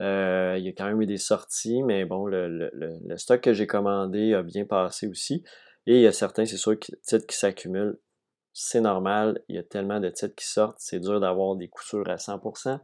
il 0.00 0.62
y 0.62 0.68
a 0.68 0.72
quand 0.76 0.86
même 0.86 1.02
eu 1.02 1.06
des 1.06 1.18
sorties, 1.18 1.82
mais 1.82 2.04
bon, 2.04 2.26
le, 2.26 2.70
stock 3.16 3.40
que 3.40 3.52
j'ai 3.52 3.66
commandé 3.66 4.34
a 4.34 4.42
bien 4.42 4.64
passé 4.64 5.06
aussi. 5.06 5.44
Et 5.86 5.96
il 5.96 6.00
y 6.02 6.06
a 6.06 6.12
certains, 6.12 6.44
c'est 6.44 6.58
sûr, 6.58 6.78
titres 6.78 7.26
qui 7.26 7.36
s'accumulent. 7.36 7.98
C'est 8.52 8.80
normal, 8.82 9.40
il 9.48 9.56
y 9.56 9.58
a 9.58 9.62
tellement 9.62 10.00
de 10.00 10.10
titres 10.10 10.34
qui 10.34 10.46
sortent, 10.46 10.76
c'est 10.80 11.00
dur 11.00 11.20
d'avoir 11.20 11.56
des 11.56 11.68
coups 11.68 11.94
à 12.06 12.16
100%. 12.16 12.78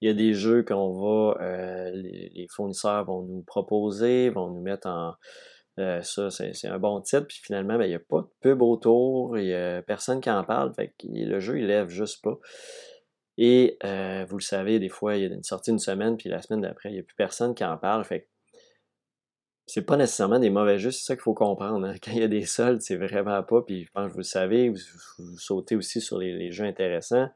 Il 0.00 0.08
y 0.08 0.10
a 0.10 0.14
des 0.14 0.34
jeux 0.34 0.62
qu'on 0.62 0.92
va, 0.92 1.42
euh, 1.42 1.90
les, 1.90 2.46
fournisseurs 2.50 3.04
vont 3.04 3.22
nous 3.22 3.42
proposer, 3.42 4.30
vont 4.30 4.50
nous 4.50 4.60
mettre 4.60 4.86
en, 4.86 5.14
euh, 5.78 6.00
ça, 6.02 6.30
c'est 6.30 6.68
un 6.68 6.78
bon 6.78 7.00
titre, 7.00 7.26
puis 7.26 7.38
finalement, 7.42 7.76
ben, 7.76 7.84
il 7.84 7.90
n'y 7.90 7.94
a 7.94 8.00
pas 8.00 8.22
de 8.22 8.28
pub 8.40 8.62
autour, 8.62 9.38
il 9.38 9.46
n'y 9.46 9.54
a 9.54 9.82
personne 9.82 10.20
qui 10.20 10.30
en 10.30 10.42
parle, 10.42 10.72
fait 10.74 10.94
le 11.04 11.38
jeu, 11.38 11.58
il 11.58 11.66
lève 11.66 11.88
juste 11.88 12.22
pas. 12.22 12.38
Et 13.38 13.76
euh, 13.84 14.24
vous 14.28 14.38
le 14.38 14.42
savez, 14.42 14.78
des 14.78 14.88
fois, 14.88 15.16
il 15.16 15.22
y 15.22 15.24
a 15.24 15.34
une 15.34 15.42
sortie 15.42 15.70
une 15.70 15.78
semaine, 15.78 16.16
puis 16.16 16.30
la 16.30 16.40
semaine 16.40 16.62
d'après, 16.62 16.88
il 16.88 16.94
n'y 16.94 17.00
a 17.00 17.02
plus 17.02 17.16
personne 17.16 17.54
qui 17.54 17.64
en 17.64 17.76
parle, 17.76 18.04
fait 18.04 18.28
c'est 19.66 19.82
pas 19.82 19.96
nécessairement 19.96 20.38
des 20.38 20.48
mauvais 20.48 20.78
jeux, 20.78 20.92
c'est 20.92 21.04
ça 21.04 21.16
qu'il 21.16 21.22
faut 21.22 21.34
comprendre. 21.34 21.86
Hein. 21.86 21.94
Quand 22.02 22.12
il 22.12 22.20
y 22.20 22.22
a 22.22 22.28
des 22.28 22.46
soldes, 22.46 22.80
c'est 22.80 22.96
vraiment 22.96 23.42
pas, 23.42 23.62
puis 23.62 23.84
je 23.84 23.90
pense 23.90 24.06
que 24.08 24.12
vous 24.12 24.18
le 24.18 24.24
savez, 24.24 24.68
vous, 24.70 24.78
sautez 25.36 25.74
aussi 25.74 26.00
sur 26.00 26.18
les, 26.18 26.52
jeux 26.52 26.64
intéressants, 26.64 27.28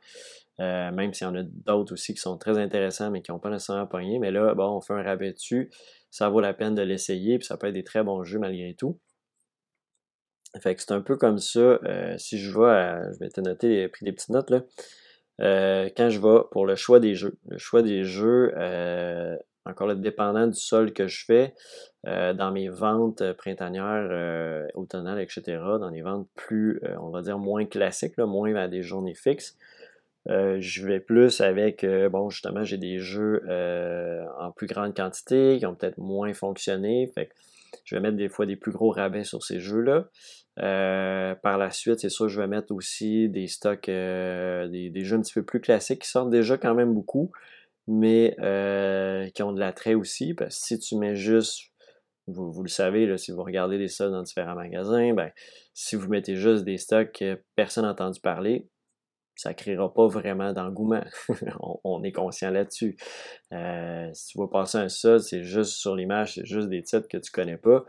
euh, 0.60 0.92
même 0.92 1.12
s'il 1.12 1.26
y 1.26 1.30
en 1.30 1.34
a 1.34 1.42
d'autres 1.42 1.92
aussi 1.92 2.14
qui 2.14 2.20
sont 2.20 2.38
très 2.38 2.56
intéressants, 2.58 3.10
mais 3.10 3.20
qui 3.20 3.32
n'ont 3.32 3.40
pas 3.40 3.50
nécessairement 3.50 3.86
pogné. 3.86 4.20
Mais 4.20 4.30
là, 4.30 4.54
bon, 4.54 4.76
on 4.76 4.80
fait 4.80 4.92
un 4.92 5.02
rabais 5.02 5.32
dessus, 5.32 5.70
ça 6.10 6.28
vaut 6.28 6.40
la 6.40 6.54
peine 6.54 6.74
de 6.74 6.82
l'essayer, 6.82 7.38
puis 7.38 7.46
ça 7.46 7.56
peut 7.56 7.68
être 7.68 7.74
des 7.74 7.84
très 7.84 8.02
bons 8.02 8.22
jeux 8.24 8.38
malgré 8.38 8.74
tout. 8.74 8.98
Fait 10.60 10.74
que 10.74 10.82
c'est 10.82 10.92
un 10.92 11.00
peu 11.00 11.16
comme 11.16 11.38
ça. 11.38 11.60
Euh, 11.60 12.18
si 12.18 12.38
je 12.38 12.50
vais, 12.50 13.12
je 13.12 13.18
vais 13.20 13.28
te 13.28 13.40
noter, 13.40 13.86
pris 13.88 14.04
des 14.04 14.12
petites 14.12 14.30
notes 14.30 14.50
là. 14.50 14.62
Euh, 15.40 15.88
quand 15.96 16.10
je 16.10 16.20
vais 16.20 16.42
pour 16.50 16.66
le 16.66 16.74
choix 16.74 17.00
des 17.00 17.14
jeux. 17.14 17.38
Le 17.48 17.56
choix 17.58 17.82
des 17.82 18.04
jeux, 18.04 18.52
encore 19.64 19.86
le 19.86 19.96
dépendant 19.96 20.46
du 20.46 20.58
sol 20.58 20.92
que 20.92 21.06
je 21.06 21.24
fais, 21.24 21.54
euh, 22.06 22.32
dans 22.32 22.50
mes 22.50 22.68
ventes 22.68 23.20
euh, 23.20 23.34
printanières, 23.34 24.08
euh, 24.10 24.66
automnales, 24.74 25.20
etc., 25.20 25.42
dans 25.78 25.90
les 25.90 26.02
ventes 26.02 26.28
plus, 26.34 26.80
on 27.00 27.10
va 27.10 27.22
dire, 27.22 27.38
moins 27.38 27.66
classiques, 27.66 28.16
moins 28.18 28.54
à 28.54 28.68
des 28.68 28.82
journées 28.82 29.14
fixes, 29.14 29.56
je 30.26 30.86
vais 30.86 31.00
plus 31.00 31.40
avec, 31.40 31.84
bon, 32.10 32.30
justement, 32.30 32.64
j'ai 32.64 32.78
des 32.78 32.98
jeux 32.98 33.42
en 34.38 34.52
plus 34.52 34.66
grande 34.66 34.94
quantité 34.94 35.56
qui 35.58 35.66
ont 35.66 35.74
peut-être 35.74 35.98
moins 35.98 36.32
fonctionné, 36.32 37.12
je 37.84 37.94
vais 37.94 38.00
mettre 38.00 38.16
des 38.16 38.28
fois 38.28 38.46
des 38.46 38.56
plus 38.56 38.72
gros 38.72 38.90
rabais 38.90 39.24
sur 39.24 39.42
ces 39.42 39.60
jeux-là. 39.60 40.08
par 40.56 41.58
la 41.58 41.70
suite, 41.70 42.00
c'est 42.00 42.08
sûr, 42.08 42.28
je 42.28 42.40
vais 42.40 42.46
mettre 42.46 42.72
aussi 42.72 43.28
des 43.28 43.46
stocks, 43.46 43.86
des, 43.86 44.92
jeux 44.96 45.16
un 45.16 45.22
petit 45.22 45.34
peu 45.34 45.44
plus 45.44 45.60
classiques 45.60 46.02
qui 46.02 46.08
sortent 46.08 46.30
déjà 46.30 46.58
quand 46.58 46.74
même 46.74 46.94
beaucoup, 46.94 47.30
mais 47.86 48.34
qui 49.34 49.42
ont 49.42 49.52
de 49.52 49.60
l'attrait 49.60 49.94
aussi, 49.94 50.34
parce 50.34 50.58
que 50.58 50.66
si 50.66 50.78
tu 50.78 50.96
mets 50.96 51.14
juste 51.16 51.70
vous, 52.26 52.62
le 52.62 52.68
savez, 52.68 53.16
si 53.18 53.32
vous 53.32 53.42
regardez 53.42 53.78
des 53.78 53.88
stocks 53.88 54.12
dans 54.12 54.22
différents 54.22 54.54
magasins, 54.54 55.12
ben, 55.14 55.30
si 55.74 55.96
vous 55.96 56.08
mettez 56.08 56.36
juste 56.36 56.64
des 56.64 56.78
stocks 56.78 57.12
que 57.12 57.42
personne 57.56 57.84
n'a 57.84 57.90
entendu 57.90 58.20
parler, 58.20 58.68
ça 59.40 59.54
créera 59.54 59.92
pas 59.92 60.06
vraiment 60.06 60.52
d'engouement. 60.52 61.02
on, 61.84 62.02
est 62.02 62.12
conscient 62.12 62.50
là-dessus. 62.50 62.96
Euh, 63.52 64.10
si 64.12 64.32
tu 64.32 64.38
vas 64.38 64.48
passer 64.48 64.78
un 64.78 64.88
sol, 64.88 65.20
c'est 65.20 65.42
juste 65.42 65.72
sur 65.72 65.96
l'image, 65.96 66.34
c'est 66.34 66.44
juste 66.44 66.68
des 66.68 66.82
titres 66.82 67.08
que 67.08 67.16
tu 67.16 67.30
connais 67.30 67.56
pas, 67.56 67.84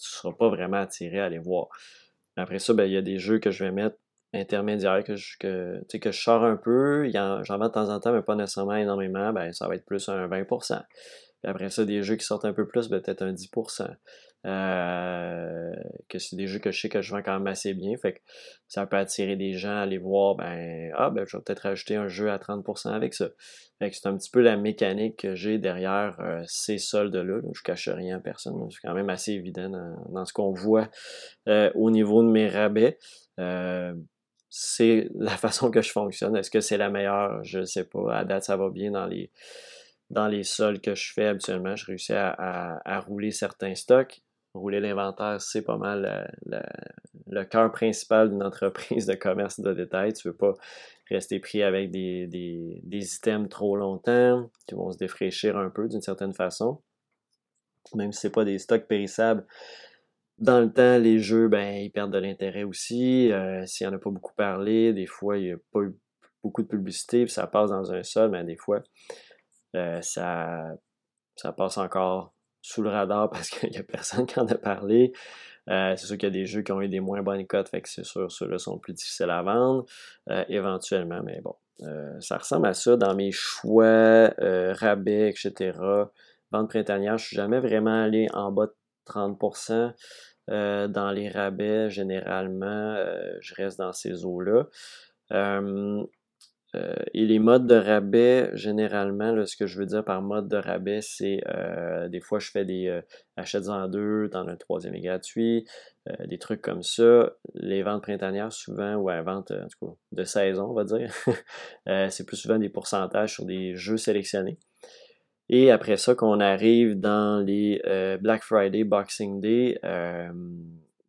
tu 0.00 0.08
seras 0.08 0.32
pas 0.32 0.48
vraiment 0.48 0.78
attiré 0.78 1.20
à 1.20 1.26
aller 1.26 1.38
voir. 1.38 1.68
Après 2.36 2.58
ça, 2.58 2.74
ben, 2.74 2.84
il 2.84 2.92
y 2.92 2.96
a 2.96 3.02
des 3.02 3.18
jeux 3.18 3.38
que 3.38 3.50
je 3.50 3.64
vais 3.64 3.70
mettre 3.70 3.96
intermédiaires 4.34 5.04
que 5.04 5.14
je, 5.14 5.38
que, 5.38 6.12
sors 6.12 6.44
un 6.44 6.56
peu. 6.56 7.08
J'en 7.12 7.42
vends 7.58 7.68
de 7.68 7.72
temps 7.72 7.90
en 7.90 8.00
temps, 8.00 8.12
mais 8.12 8.22
pas 8.22 8.34
nécessairement 8.34 8.76
énormément. 8.76 9.32
Ben, 9.32 9.52
ça 9.52 9.68
va 9.68 9.76
être 9.76 9.86
plus 9.86 10.08
un 10.08 10.26
20% 10.26 10.82
après 11.44 11.70
ça, 11.70 11.84
des 11.84 12.02
jeux 12.02 12.16
qui 12.16 12.24
sortent 12.24 12.44
un 12.44 12.52
peu 12.52 12.66
plus, 12.66 12.88
ben, 12.88 13.00
peut-être 13.00 13.22
un 13.22 13.32
10%. 13.32 13.88
Euh, 14.46 15.74
que 16.08 16.18
c'est 16.18 16.36
des 16.36 16.46
jeux 16.46 16.60
que 16.60 16.70
je 16.70 16.80
sais 16.80 16.88
que 16.88 17.02
je 17.02 17.10
vends 17.10 17.22
quand 17.22 17.34
même 17.34 17.46
assez 17.48 17.74
bien. 17.74 17.96
Fait 17.96 18.14
que 18.14 18.18
ça 18.68 18.86
peut 18.86 18.96
attirer 18.96 19.36
des 19.36 19.54
gens 19.54 19.76
à 19.76 19.80
aller 19.80 19.98
voir, 19.98 20.36
ben, 20.36 20.92
ah, 20.96 21.10
ben, 21.10 21.24
je 21.26 21.36
vais 21.36 21.42
peut-être 21.42 21.66
ajouter 21.66 21.96
un 21.96 22.08
jeu 22.08 22.30
à 22.30 22.38
30% 22.38 22.92
avec 22.92 23.14
ça. 23.14 23.28
Fait 23.78 23.90
que 23.90 23.96
c'est 23.96 24.06
un 24.06 24.16
petit 24.16 24.30
peu 24.30 24.40
la 24.40 24.56
mécanique 24.56 25.18
que 25.18 25.34
j'ai 25.34 25.58
derrière 25.58 26.16
euh, 26.20 26.42
ces 26.46 26.78
soldes-là. 26.78 27.40
Je 27.52 27.62
cache 27.62 27.88
rien 27.88 28.18
à 28.18 28.20
personne. 28.20 28.54
C'est 28.70 28.86
quand 28.86 28.94
même 28.94 29.10
assez 29.10 29.32
évident 29.32 29.96
dans, 30.10 30.24
ce 30.24 30.32
qu'on 30.32 30.52
voit 30.52 30.88
euh, 31.48 31.70
au 31.74 31.90
niveau 31.90 32.22
de 32.22 32.28
mes 32.28 32.48
rabais. 32.48 32.98
c'est 34.48 35.08
la 35.14 35.36
façon 35.36 35.70
que 35.70 35.82
je 35.82 35.90
fonctionne. 35.90 36.36
Est-ce 36.36 36.50
que 36.50 36.60
c'est 36.60 36.78
la 36.78 36.90
meilleure? 36.90 37.42
Je 37.42 37.60
ne 37.60 37.64
sais 37.64 37.84
pas. 37.84 38.18
À 38.18 38.24
date, 38.24 38.44
ça 38.44 38.56
va 38.56 38.70
bien 38.70 38.92
dans 38.92 39.06
les 39.06 39.30
dans 40.10 40.26
les 40.26 40.42
sols 40.42 40.80
que 40.80 40.94
je 40.94 41.12
fais 41.12 41.26
habituellement, 41.26 41.76
je 41.76 41.86
réussis 41.86 42.14
à, 42.14 43.00
rouler 43.06 43.30
certains 43.30 43.74
stocks. 43.74 44.22
Rouler 44.58 44.80
l'inventaire, 44.80 45.40
c'est 45.40 45.62
pas 45.62 45.76
mal 45.76 46.30
le 47.30 47.44
cœur 47.44 47.70
principal 47.72 48.30
d'une 48.30 48.42
entreprise 48.42 49.06
de 49.06 49.14
commerce 49.14 49.60
de 49.60 49.72
détail. 49.72 50.12
Tu 50.12 50.28
veux 50.28 50.36
pas 50.36 50.54
rester 51.10 51.38
pris 51.40 51.62
avec 51.62 51.90
des, 51.90 52.26
des, 52.26 53.16
items 53.16 53.48
trop 53.48 53.76
longtemps 53.76 54.50
qui 54.66 54.74
vont 54.74 54.90
se 54.90 54.98
défraîchir 54.98 55.56
un 55.56 55.70
peu 55.70 55.88
d'une 55.88 56.02
certaine 56.02 56.34
façon. 56.34 56.82
Même 57.94 58.12
si 58.12 58.20
ce 58.20 58.26
n'est 58.26 58.32
pas 58.32 58.44
des 58.44 58.58
stocks 58.58 58.86
périssables, 58.86 59.46
dans 60.38 60.60
le 60.60 60.72
temps, 60.72 60.98
les 60.98 61.18
jeux, 61.18 61.48
ben, 61.48 61.76
ils 61.76 61.90
perdent 61.90 62.12
de 62.12 62.18
l'intérêt 62.18 62.62
aussi. 62.62 63.32
Euh, 63.32 63.64
s'il 63.66 63.86
n'y 63.86 63.92
en 63.92 63.96
a 63.96 63.98
pas 63.98 64.10
beaucoup 64.10 64.34
parlé, 64.34 64.92
des 64.92 65.06
fois, 65.06 65.38
il 65.38 65.44
n'y 65.44 65.52
a 65.52 65.56
pas 65.72 65.80
eu 65.80 65.96
beaucoup 66.42 66.62
de 66.62 66.68
publicité, 66.68 67.24
puis 67.24 67.32
ça 67.32 67.46
passe 67.46 67.70
dans 67.70 67.92
un 67.92 68.02
sol, 68.02 68.30
mais 68.30 68.44
des 68.44 68.56
fois, 68.56 68.82
euh, 69.74 70.00
ça, 70.02 70.76
ça 71.34 71.52
passe 71.52 71.78
encore 71.78 72.34
sous 72.68 72.82
le 72.82 72.90
radar 72.90 73.30
parce 73.30 73.48
qu'il 73.48 73.70
n'y 73.70 73.78
a 73.78 73.82
personne 73.82 74.26
qui 74.26 74.38
en 74.38 74.46
a 74.46 74.54
parlé. 74.54 75.12
Euh, 75.70 75.94
c'est 75.96 76.06
sûr 76.06 76.16
qu'il 76.16 76.28
y 76.28 76.32
a 76.32 76.38
des 76.38 76.46
jeux 76.46 76.62
qui 76.62 76.72
ont 76.72 76.80
eu 76.80 76.88
des 76.88 77.00
moins 77.00 77.22
bonnes 77.22 77.46
cotes, 77.46 77.68
fait 77.68 77.82
que 77.82 77.88
c'est 77.88 78.04
sûr, 78.04 78.30
ceux-là 78.30 78.58
sont 78.58 78.78
plus 78.78 78.94
difficiles 78.94 79.30
à 79.30 79.42
vendre 79.42 79.84
euh, 80.30 80.44
éventuellement, 80.48 81.20
mais 81.22 81.40
bon. 81.42 81.54
ça 82.20 82.38
ressemble 82.38 82.66
à 82.66 82.74
ça 82.74 82.96
dans 82.96 83.14
mes 83.14 83.32
choix, 83.32 84.32
rabais, 84.38 85.28
etc. 85.28 85.78
Vente 86.50 86.70
printanière, 86.70 87.18
je 87.18 87.26
suis 87.26 87.36
jamais 87.36 87.60
vraiment 87.60 88.02
allé 88.02 88.28
en 88.32 88.50
bas 88.50 88.66
de 88.66 88.74
30%. 89.06 89.92
dans 90.48 91.10
les 91.10 91.28
rabais, 91.28 91.90
généralement, 91.90 92.96
je 93.40 93.54
reste 93.54 93.78
dans 93.78 93.92
ces 93.92 94.24
eaux-là. 94.24 94.64
Euh, 96.74 96.94
et 97.14 97.24
les 97.24 97.38
modes 97.38 97.66
de 97.66 97.74
rabais, 97.74 98.50
généralement, 98.52 99.46
ce 99.46 99.56
que 99.56 99.66
je 99.66 99.78
veux 99.78 99.86
dire 99.86 100.04
par 100.04 100.20
mode 100.20 100.48
de 100.48 100.56
rabais, 100.56 101.00
c'est 101.00 101.40
euh, 101.48 102.08
des 102.08 102.20
fois 102.20 102.40
je 102.40 102.50
fais 102.50 102.66
des 102.66 102.88
euh, 102.88 103.00
achats 103.36 103.68
en 103.68 103.88
deux, 103.88 104.28
dans 104.28 104.46
un 104.46 104.56
troisième 104.56 104.94
est 104.94 105.00
gratuit, 105.00 105.66
des 106.26 106.38
trucs 106.38 106.62
comme 106.62 106.82
ça. 106.82 107.32
Les 107.54 107.82
ventes 107.82 108.02
printanières, 108.02 108.52
souvent, 108.52 108.94
ou 108.96 109.10
à 109.10 109.20
vente 109.20 109.52
de 110.12 110.24
saison, 110.24 110.70
on 110.70 110.72
va 110.72 110.84
dire, 110.84 111.12
c'est 112.10 112.24
plus 112.26 112.36
souvent 112.38 112.58
des 112.58 112.70
pourcentages 112.70 113.34
sur 113.34 113.44
des 113.44 113.74
jeux 113.74 113.98
sélectionnés. 113.98 114.58
Et 115.50 115.70
après 115.70 115.98
ça, 115.98 116.14
qu'on 116.14 116.40
arrive 116.40 116.98
dans 116.98 117.44
les 117.44 117.82
Black 118.22 118.42
Friday, 118.42 118.84
Boxing 118.84 119.40
Day, 119.40 119.78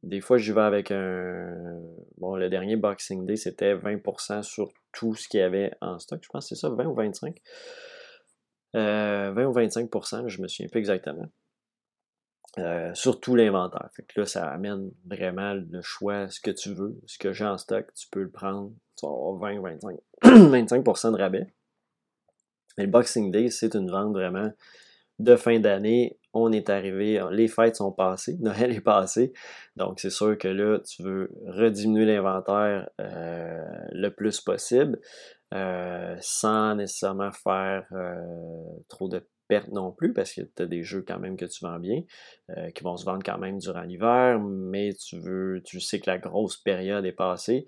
des 0.03 0.21
fois, 0.21 0.37
j'y 0.37 0.51
vais 0.51 0.61
avec 0.61 0.91
un. 0.91 1.81
Bon, 2.17 2.35
le 2.35 2.49
dernier 2.49 2.75
Boxing 2.75 3.25
Day, 3.25 3.37
c'était 3.37 3.75
20% 3.75 4.43
sur 4.43 4.69
tout 4.91 5.15
ce 5.15 5.27
qu'il 5.27 5.39
y 5.39 5.43
avait 5.43 5.71
en 5.81 5.99
stock. 5.99 6.19
Je 6.23 6.29
pense 6.29 6.49
que 6.49 6.55
c'est 6.55 6.61
ça, 6.61 6.69
20 6.69 6.85
ou 6.85 6.95
25. 6.95 7.41
20 8.73 8.79
euh, 8.79 9.45
ou 9.45 9.53
25%, 9.53 10.27
je 10.27 10.41
me 10.41 10.47
souviens 10.47 10.69
plus 10.69 10.79
exactement. 10.79 11.27
Euh, 12.57 12.93
sur 12.95 13.19
tout 13.19 13.35
l'inventaire. 13.35 13.89
Fait 13.95 14.03
que 14.03 14.19
là, 14.19 14.25
ça 14.25 14.49
amène 14.49 14.91
vraiment 15.05 15.53
le 15.53 15.81
choix, 15.81 16.29
ce 16.29 16.39
que 16.39 16.51
tu 16.51 16.73
veux, 16.73 16.99
ce 17.05 17.17
que 17.17 17.31
j'ai 17.31 17.45
en 17.45 17.57
stock, 17.57 17.93
tu 17.93 18.07
peux 18.09 18.23
le 18.23 18.31
prendre. 18.31 18.71
Tu 18.97 19.05
vas 19.05 19.11
avoir 19.11 19.35
20, 19.37 19.61
25, 19.61 19.95
25% 20.23 21.11
de 21.11 21.17
rabais. 21.17 21.53
Mais 22.77 22.85
le 22.85 22.91
Boxing 22.91 23.31
Day, 23.31 23.49
c'est 23.49 23.75
une 23.75 23.89
vente 23.89 24.13
vraiment 24.13 24.51
de 25.19 25.35
fin 25.35 25.59
d'année. 25.59 26.18
On 26.33 26.51
est 26.51 26.69
arrivé, 26.69 27.23
les 27.31 27.47
fêtes 27.47 27.77
sont 27.77 27.91
passées, 27.91 28.37
Noël 28.41 28.71
est 28.71 28.81
passé. 28.81 29.33
Donc, 29.75 29.99
c'est 29.99 30.09
sûr 30.09 30.37
que 30.37 30.47
là, 30.47 30.79
tu 30.79 31.01
veux 31.03 31.31
rediminuer 31.47 32.05
l'inventaire 32.05 32.89
euh, 32.99 33.63
le 33.91 34.09
plus 34.09 34.39
possible 34.41 34.99
euh, 35.53 36.15
sans 36.21 36.75
nécessairement 36.75 37.31
faire 37.31 37.85
euh, 37.93 38.15
trop 38.87 39.09
de 39.09 39.27
pertes 39.47 39.69
non 39.69 39.91
plus 39.91 40.13
parce 40.13 40.31
que 40.33 40.41
tu 40.41 40.61
as 40.61 40.67
des 40.67 40.83
jeux 40.83 41.03
quand 41.07 41.17
même 41.17 41.35
que 41.35 41.45
tu 41.45 41.65
vends 41.65 41.79
bien, 41.79 42.03
qui 42.75 42.83
vont 42.83 42.97
se 42.97 43.05
vendre 43.05 43.23
quand 43.25 43.39
même 43.39 43.57
durant 43.57 43.81
l'hiver, 43.81 44.39
mais 44.39 44.93
tu 44.93 45.17
veux, 45.17 45.63
tu 45.65 45.79
sais 45.79 45.99
que 45.99 46.07
la 46.07 46.19
grosse 46.19 46.57
période 46.57 47.03
est 47.03 47.11
passée. 47.11 47.65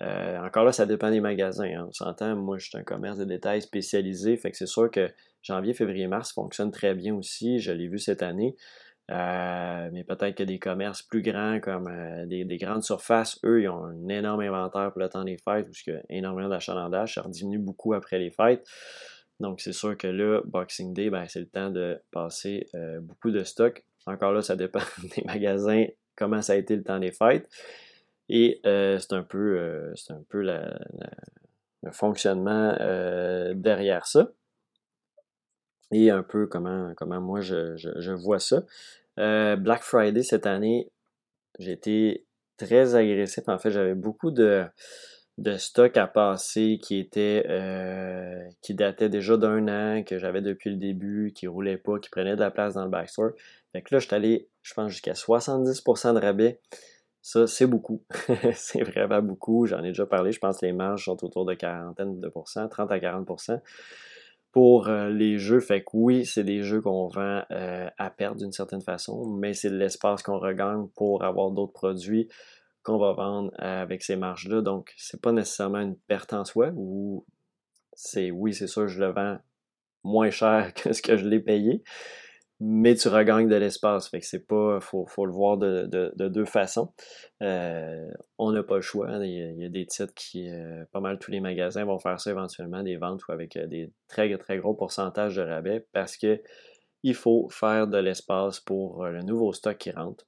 Encore 0.00 0.64
là, 0.64 0.72
ça 0.72 0.86
dépend 0.86 1.10
des 1.10 1.20
magasins. 1.20 1.64
Hein. 1.64 1.86
On 1.88 1.92
s'entend, 1.92 2.34
moi, 2.36 2.58
je 2.58 2.68
suis 2.68 2.78
un 2.78 2.82
commerce 2.82 3.18
de 3.18 3.24
détail 3.24 3.62
spécialisé, 3.62 4.36
fait 4.36 4.50
que 4.50 4.56
c'est 4.56 4.66
sûr 4.66 4.90
que 4.90 5.10
janvier, 5.42 5.74
février, 5.74 6.06
mars 6.06 6.32
fonctionne 6.32 6.70
très 6.70 6.94
bien 6.94 7.14
aussi. 7.14 7.60
Je 7.60 7.72
l'ai 7.72 7.88
vu 7.88 7.98
cette 7.98 8.22
année. 8.22 8.56
Euh, 9.10 9.90
mais 9.92 10.02
peut-être 10.02 10.34
que 10.34 10.42
des 10.42 10.58
commerces 10.58 11.02
plus 11.02 11.20
grands 11.20 11.60
comme 11.60 11.88
euh, 11.88 12.24
des, 12.24 12.56
grandes 12.56 12.82
surfaces, 12.82 13.38
eux, 13.44 13.62
ils 13.62 13.68
ont 13.68 13.84
un 13.84 14.08
énorme 14.08 14.40
inventaire 14.40 14.92
pour 14.92 15.02
le 15.02 15.08
temps 15.10 15.24
des 15.24 15.36
fêtes, 15.36 15.68
a 15.88 15.92
énormément 16.08 16.48
d'achalandage, 16.48 17.14
ça 17.14 17.24
diminue 17.28 17.58
beaucoup 17.58 17.92
après 17.92 18.18
les 18.18 18.30
fêtes. 18.30 18.66
Donc, 19.40 19.60
c'est 19.60 19.72
sûr 19.72 19.96
que 19.98 20.06
là, 20.06 20.40
Boxing 20.46 20.94
Day, 20.94 21.10
ben, 21.10 21.26
c'est 21.28 21.40
le 21.40 21.48
temps 21.48 21.70
de 21.70 22.00
passer 22.12 22.66
euh, 22.74 23.00
beaucoup 23.00 23.30
de 23.30 23.44
stock. 23.44 23.84
Encore 24.06 24.32
là, 24.32 24.40
ça 24.40 24.56
dépend 24.56 24.80
des 25.16 25.22
magasins, 25.24 25.84
comment 26.16 26.40
ça 26.40 26.54
a 26.54 26.56
été 26.56 26.74
le 26.74 26.82
temps 26.82 26.98
des 26.98 27.12
fêtes. 27.12 27.48
Et 28.28 28.60
c'est 28.64 29.12
un 29.12 29.22
peu, 29.22 29.92
c'est 29.96 30.12
un 30.12 30.22
peu 30.28 30.42
le 30.42 31.92
fonctionnement 31.92 32.76
derrière 33.54 34.06
ça 34.06 34.30
et 35.94 36.10
un 36.10 36.22
peu 36.22 36.46
comment, 36.46 36.92
comment 36.96 37.20
moi 37.20 37.40
je, 37.40 38.12
vois 38.12 38.40
ça. 38.40 38.64
Euh, 39.18 39.56
Black 39.56 39.82
Friday 39.82 40.22
cette 40.22 40.46
année, 40.46 40.90
j'ai 41.58 41.72
été 41.72 42.26
très 42.56 42.94
agressif. 42.96 43.44
En 43.48 43.58
fait, 43.58 43.70
j'avais 43.70 43.94
beaucoup 43.94 44.32
de, 44.32 44.64
de 45.38 45.98
à 45.98 46.06
passer 46.06 46.78
qui 46.82 46.98
était 46.98 47.44
euh, 47.48 48.44
qui 48.60 48.74
déjà 48.74 49.36
d'un 49.36 49.68
an, 49.68 50.02
que 50.02 50.18
j'avais 50.18 50.42
depuis 50.42 50.70
le 50.70 50.76
début, 50.76 51.32
qui 51.32 51.46
roulait 51.46 51.78
pas, 51.78 51.98
qui 52.00 52.10
prenait 52.10 52.34
de 52.34 52.40
la 52.40 52.50
place 52.50 52.74
dans 52.74 52.84
le 52.84 52.90
backstore. 52.90 53.30
Fait 53.72 53.82
que 53.82 53.94
là, 53.94 54.00
je 54.00 54.06
suis 54.06 54.14
allé, 54.14 54.48
je 54.62 54.74
pense, 54.74 54.90
jusqu'à 54.90 55.12
70% 55.12 56.14
de 56.14 56.20
rabais. 56.20 56.60
Ça, 57.24 57.46
c'est 57.46 57.66
beaucoup. 57.66 58.04
c'est 58.52 58.82
vraiment 58.82 59.22
beaucoup. 59.22 59.64
J'en 59.64 59.82
ai 59.82 59.88
déjà 59.88 60.04
parlé. 60.04 60.30
Je 60.30 60.38
pense 60.38 60.58
que 60.60 60.66
les 60.66 60.74
marges 60.74 61.06
sont 61.06 61.24
autour 61.24 61.46
de 61.46 61.54
quarantaine 61.54 62.20
de 62.20 62.28
30 62.28 62.92
à 62.92 62.98
40% 62.98 63.62
pour 64.52 64.88
euh, 64.88 65.08
les 65.08 65.38
jeux. 65.38 65.60
Fait 65.60 65.82
que 65.82 65.88
oui, 65.94 66.26
c'est 66.26 66.44
des 66.44 66.62
jeux 66.62 66.82
qu'on 66.82 67.08
vend 67.08 67.42
euh, 67.50 67.88
à 67.96 68.10
perte 68.10 68.36
d'une 68.36 68.52
certaine 68.52 68.82
façon, 68.82 69.26
mais 69.26 69.54
c'est 69.54 69.70
de 69.70 69.76
l'espace 69.78 70.22
qu'on 70.22 70.38
regagne 70.38 70.86
pour 70.96 71.24
avoir 71.24 71.50
d'autres 71.50 71.72
produits 71.72 72.28
qu'on 72.82 72.98
va 72.98 73.14
vendre 73.14 73.50
euh, 73.58 73.80
avec 73.80 74.02
ces 74.02 74.16
marges-là. 74.16 74.60
Donc, 74.60 74.92
c'est 74.98 75.22
pas 75.22 75.32
nécessairement 75.32 75.80
une 75.80 75.96
perte 75.96 76.34
en 76.34 76.44
soi 76.44 76.72
ou 76.76 77.24
c'est 77.94 78.30
oui, 78.30 78.52
c'est 78.52 78.66
sûr, 78.66 78.86
je 78.86 79.00
le 79.00 79.12
vends 79.12 79.38
moins 80.02 80.28
cher 80.28 80.74
que 80.76 80.92
ce 80.92 81.00
que 81.00 81.16
je 81.16 81.26
l'ai 81.26 81.40
payé, 81.40 81.82
mais 82.66 82.94
tu 82.94 83.08
regagnes 83.08 83.48
de 83.48 83.56
l'espace. 83.56 84.08
Fait 84.08 84.20
que 84.20 84.26
c'est 84.26 84.46
pas, 84.46 84.80
faut, 84.80 85.04
faut 85.06 85.26
le 85.26 85.32
voir 85.32 85.58
de, 85.58 86.12
deux 86.16 86.44
façons. 86.46 86.94
Euh, 87.42 88.10
on 88.38 88.52
n'a 88.52 88.62
pas 88.62 88.76
le 88.76 88.80
choix. 88.80 89.10
Il 89.22 89.58
y, 89.60 89.64
a, 89.66 89.68
des 89.68 89.84
titres 89.84 90.14
qui, 90.14 90.48
euh, 90.48 90.82
pas 90.90 91.00
mal 91.00 91.18
tous 91.18 91.30
les 91.30 91.40
magasins 91.40 91.84
vont 91.84 91.98
faire 91.98 92.18
ça 92.18 92.30
éventuellement, 92.30 92.82
des 92.82 92.96
ventes 92.96 93.26
ou 93.28 93.32
avec 93.32 93.58
euh, 93.58 93.66
des 93.66 93.92
très 94.08 94.34
très 94.38 94.56
gros 94.56 94.72
pourcentages 94.72 95.36
de 95.36 95.42
rabais 95.42 95.86
parce 95.92 96.16
que 96.16 96.40
il 97.02 97.14
faut 97.14 97.50
faire 97.50 97.86
de 97.86 97.98
l'espace 97.98 98.60
pour 98.60 99.04
le 99.04 99.20
nouveau 99.20 99.52
stock 99.52 99.76
qui 99.76 99.90
rentre. 99.90 100.26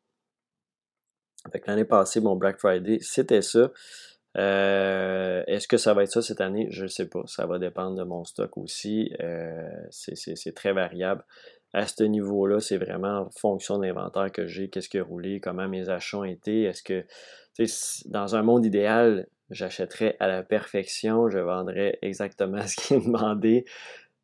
Fait 1.50 1.66
l'année 1.66 1.86
passée, 1.86 2.20
mon 2.20 2.36
Black 2.36 2.58
Friday, 2.58 2.98
c'était 3.00 3.40
ça. 3.40 3.70
Est-ce 4.34 5.66
que 5.66 5.78
ça 5.78 5.94
va 5.94 6.02
être 6.02 6.10
ça 6.10 6.20
cette 6.20 6.42
année? 6.42 6.66
Je 6.68 6.82
ne 6.82 6.88
sais 6.88 7.08
pas. 7.08 7.22
Ça 7.24 7.46
va 7.46 7.58
dépendre 7.58 7.96
de 7.96 8.02
mon 8.02 8.24
stock 8.24 8.58
aussi. 8.58 9.10
c'est 9.90 10.54
très 10.54 10.74
variable 10.74 11.24
à 11.76 11.86
ce 11.86 12.04
niveau-là, 12.04 12.58
c'est 12.58 12.78
vraiment 12.78 13.18
en 13.18 13.30
fonction 13.30 13.76
de 13.76 13.84
l'inventaire 13.84 14.32
que 14.32 14.46
j'ai, 14.46 14.70
qu'est-ce 14.70 14.88
qui 14.88 14.98
a 14.98 15.04
roulé, 15.04 15.40
comment 15.40 15.68
mes 15.68 15.90
achats 15.90 16.16
ont 16.16 16.24
été. 16.24 16.62
Est-ce 16.62 16.82
que, 16.82 17.04
dans 18.06 18.34
un 18.34 18.42
monde 18.42 18.64
idéal, 18.64 19.28
j'achèterais 19.50 20.16
à 20.18 20.26
la 20.26 20.42
perfection, 20.42 21.28
je 21.28 21.38
vendrais 21.38 21.98
exactement 22.00 22.62
ce 22.66 22.76
qui 22.76 22.94
est 22.94 23.04
demandé 23.04 23.66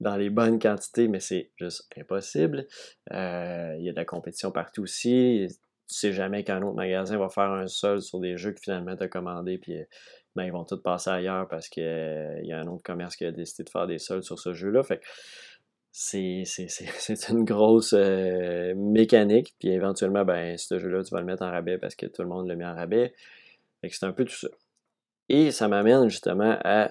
dans 0.01 0.17
les 0.17 0.31
bonnes 0.31 0.59
quantités, 0.59 1.09
mais 1.09 1.21
c'est 1.21 1.51
juste 1.57 1.91
impossible. 1.99 2.67
Euh, 3.13 3.77
il 3.79 3.85
y 3.85 3.89
a 3.91 3.93
de 3.93 3.97
la 3.99 4.07
compétition 4.07 4.51
partout 4.51 4.85
aussi. 4.85 5.47
Tu 5.89 5.95
sais 5.95 6.15
jamais 6.15 6.45
qu'un 6.45 6.63
autre 6.63 6.77
magasin 6.77 7.19
va 7.19 7.29
faire 7.29 7.51
un 7.51 7.67
sol 7.67 8.01
sur 8.01 8.19
des 8.19 8.39
jeux 8.39 8.53
que 8.53 8.61
finalement 8.61 8.97
tu 8.97 9.03
as 9.03 9.09
commandé, 9.09 9.59
puis 9.59 9.75
ben, 10.35 10.45
ils 10.45 10.53
vont 10.53 10.65
tous 10.65 10.81
passer 10.81 11.11
ailleurs 11.11 11.47
parce 11.49 11.69
qu'il 11.69 11.83
y 12.45 12.53
a 12.53 12.59
un 12.59 12.67
autre 12.67 12.83
commerce 12.83 13.15
qui 13.15 13.27
a 13.27 13.31
décidé 13.31 13.65
de 13.65 13.69
faire 13.69 13.87
des 13.87 13.99
soldes 13.99 14.23
sur 14.23 14.39
ce 14.39 14.55
jeu-là. 14.55 14.83
Fait 14.83 15.03
c'est, 15.95 17.29
une 17.29 17.45
grosse 17.45 17.95
euh, 17.97 18.75
mécanique. 18.75 19.55
Puis 19.59 19.69
éventuellement, 19.69 20.25
ben, 20.25 20.57
ce 20.57 20.79
jeu-là, 20.79 21.05
tu 21.05 21.15
vas 21.15 21.21
le 21.21 21.27
mettre 21.27 21.43
en 21.43 21.51
rabais 21.51 21.79
parce 21.79 21.95
que 21.95 22.07
tout 22.07 22.23
le 22.23 22.29
monde 22.29 22.49
le 22.49 22.57
met 22.57 22.65
en 22.65 22.75
rabais. 22.75 23.15
c'est 23.83 24.07
un 24.07 24.13
peu 24.13 24.25
tout 24.25 24.35
ça. 24.35 24.49
Et 25.29 25.51
ça 25.51 25.69
m'amène 25.69 26.09
justement 26.09 26.59
à 26.65 26.91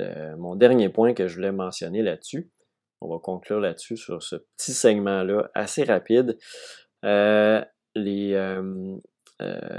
euh, 0.00 0.36
mon 0.36 0.56
dernier 0.56 0.88
point 0.88 1.14
que 1.14 1.28
je 1.28 1.36
voulais 1.36 1.52
mentionner 1.52 2.02
là-dessus. 2.02 2.50
On 3.00 3.08
va 3.08 3.18
conclure 3.18 3.60
là-dessus 3.60 3.98
sur 3.98 4.22
ce 4.22 4.36
petit 4.36 4.72
segment-là 4.72 5.50
assez 5.54 5.84
rapide. 5.84 6.38
Euh, 7.04 7.62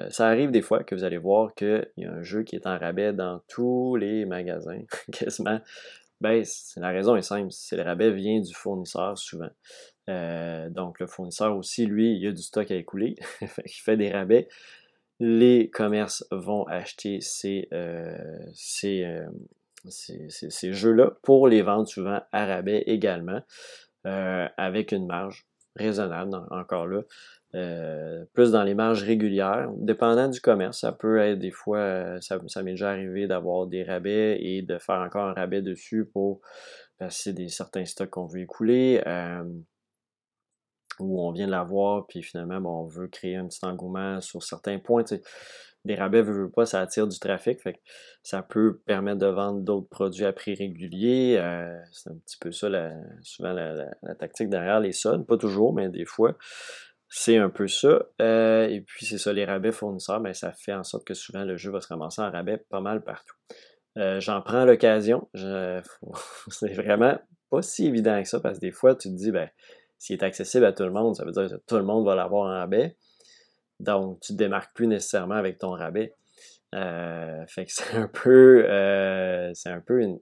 ça 0.09 0.27
arrive 0.27 0.51
des 0.51 0.61
fois 0.61 0.83
que 0.83 0.93
vous 0.93 1.03
allez 1.03 1.17
voir 1.17 1.55
qu'il 1.55 1.89
y 1.97 2.05
a 2.05 2.11
un 2.11 2.23
jeu 2.23 2.43
qui 2.43 2.55
est 2.55 2.67
en 2.67 2.77
rabais 2.77 3.13
dans 3.13 3.41
tous 3.47 3.95
les 3.95 4.25
magasins, 4.25 4.81
quasiment. 5.11 5.59
Ben, 6.21 6.43
la 6.77 6.89
raison 6.89 7.15
est 7.15 7.21
simple, 7.21 7.51
c'est 7.51 7.75
le 7.75 7.83
rabais 7.83 8.11
vient 8.11 8.39
du 8.39 8.53
fournisseur 8.53 9.17
souvent. 9.17 9.49
Euh, 10.09 10.69
donc 10.69 10.99
le 10.99 11.07
fournisseur 11.07 11.57
aussi, 11.57 11.85
lui, 11.85 12.15
il 12.17 12.27
a 12.27 12.31
du 12.31 12.41
stock 12.41 12.71
à 12.71 12.75
écouler, 12.75 13.15
il 13.41 13.81
fait 13.81 13.97
des 13.97 14.11
rabais. 14.11 14.47
Les 15.19 15.69
commerces 15.69 16.25
vont 16.31 16.65
acheter 16.67 17.21
ces, 17.21 17.67
euh, 17.73 18.17
euh, 18.83 19.25
ces, 19.89 20.29
ces, 20.29 20.73
jeux-là 20.73 21.11
pour 21.23 21.47
les 21.47 21.61
vendre 21.61 21.87
souvent 21.87 22.21
à 22.31 22.45
rabais 22.45 22.83
également, 22.87 23.41
avec 24.03 24.91
une 24.91 25.07
marge 25.07 25.47
raisonnable, 25.75 26.35
encore 26.51 26.87
là. 26.87 27.01
Euh, 27.55 28.25
plus 28.33 28.51
dans 28.51 28.63
les 28.63 28.73
marges 28.73 29.03
régulières. 29.03 29.71
Dépendant 29.77 30.27
du 30.27 30.41
commerce, 30.41 30.81
ça 30.81 30.91
peut 30.91 31.19
être 31.19 31.39
des 31.39 31.51
fois, 31.51 31.77
euh, 31.77 32.19
ça, 32.19 32.37
m'est 32.63 32.71
déjà 32.71 32.89
arrivé 32.89 33.27
d'avoir 33.27 33.67
des 33.67 33.83
rabais 33.83 34.37
et 34.41 34.61
de 34.61 34.77
faire 34.77 34.99
encore 34.99 35.29
un 35.29 35.33
rabais 35.33 35.61
dessus 35.61 36.05
pour 36.05 36.41
passer 36.97 37.31
des 37.31 37.47
certains 37.47 37.85
stocks 37.85 38.09
qu'on 38.09 38.25
veut 38.25 38.41
écouler. 38.41 39.01
Euh, 39.07 39.43
où 40.99 41.21
on 41.21 41.31
vient 41.31 41.45
de 41.45 41.51
l'avoir, 41.51 42.07
puis 42.07 42.23
finalement, 42.23 42.57
on 42.81 42.85
veut 42.87 43.07
créer 43.07 43.35
un 43.35 43.47
petit 43.47 43.63
engouement 43.65 44.19
sur 44.21 44.43
certains 44.43 44.79
points. 44.79 45.03
Des 45.83 45.95
rabais, 45.95 46.21
veut, 46.21 46.33
veut 46.33 46.49
pas, 46.49 46.65
ça 46.65 46.81
attire 46.81 47.07
du 47.07 47.19
trafic. 47.19 47.59
Ça 48.23 48.41
peut 48.41 48.81
permettre 48.85 49.19
de 49.19 49.27
vendre 49.27 49.59
d'autres 49.61 49.89
produits 49.89 50.25
à 50.25 50.33
prix 50.33 50.55
régulier. 50.55 51.35
c'est 51.91 52.09
un 52.09 52.15
petit 52.15 52.37
peu 52.39 52.51
ça, 52.51 52.69
souvent 53.21 53.51
la, 53.51 53.93
la, 54.01 54.15
tactique 54.15 54.49
derrière 54.49 54.79
les 54.79 54.93
soldes. 54.93 55.25
Pas 55.25 55.37
toujours, 55.37 55.73
mais 55.73 55.89
des 55.89 56.05
fois. 56.05 56.37
C'est 57.17 57.37
un 57.37 57.49
peu 57.49 57.69
ça. 57.69 58.07
Euh, 58.21 58.67
et 58.67 58.81
puis, 58.81 59.05
c'est 59.05 59.17
ça, 59.17 59.31
les 59.31 59.45
rabais 59.45 59.71
fournisseurs, 59.71 60.19
ben, 60.19 60.33
ça 60.33 60.51
fait 60.51 60.73
en 60.73 60.83
sorte 60.83 61.07
que 61.07 61.13
souvent 61.13 61.45
le 61.45 61.55
jeu 61.55 61.71
va 61.71 61.79
se 61.79 61.87
ramasser 61.87 62.21
en 62.21 62.29
rabais 62.29 62.57
pas 62.69 62.81
mal 62.81 63.05
partout. 63.05 63.37
Euh, 63.97 64.19
j'en 64.19 64.41
prends 64.41 64.65
l'occasion. 64.65 65.29
c'est 65.33 66.73
vraiment 66.73 67.17
pas 67.49 67.61
si 67.61 67.87
évident 67.87 68.21
que 68.21 68.27
ça 68.27 68.41
parce 68.41 68.57
que 68.57 68.65
des 68.65 68.73
fois, 68.73 68.95
tu 68.95 69.07
te 69.07 69.15
dis, 69.15 69.31
ben, 69.31 69.49
s'il 69.97 70.17
est 70.17 70.23
accessible 70.23 70.65
à 70.65 70.73
tout 70.73 70.83
le 70.83 70.91
monde, 70.91 71.15
ça 71.15 71.23
veut 71.23 71.31
dire 71.31 71.47
que 71.47 71.55
tout 71.65 71.77
le 71.77 71.85
monde 71.85 72.05
va 72.05 72.15
l'avoir 72.15 72.49
en 72.49 72.59
rabais. 72.59 72.97
Donc, 73.79 74.19
tu 74.19 74.33
te 74.33 74.37
démarques 74.37 74.75
plus 74.75 74.87
nécessairement 74.87 75.35
avec 75.35 75.57
ton 75.57 75.71
rabais. 75.71 76.13
Euh, 76.75 77.45
fait 77.47 77.65
que 77.65 77.71
c'est 77.71 77.95
un 77.95 78.09
peu, 78.09 78.63
c'est 79.53 79.69
un 79.69 79.79
peu 79.79 80.01
une, 80.01 80.19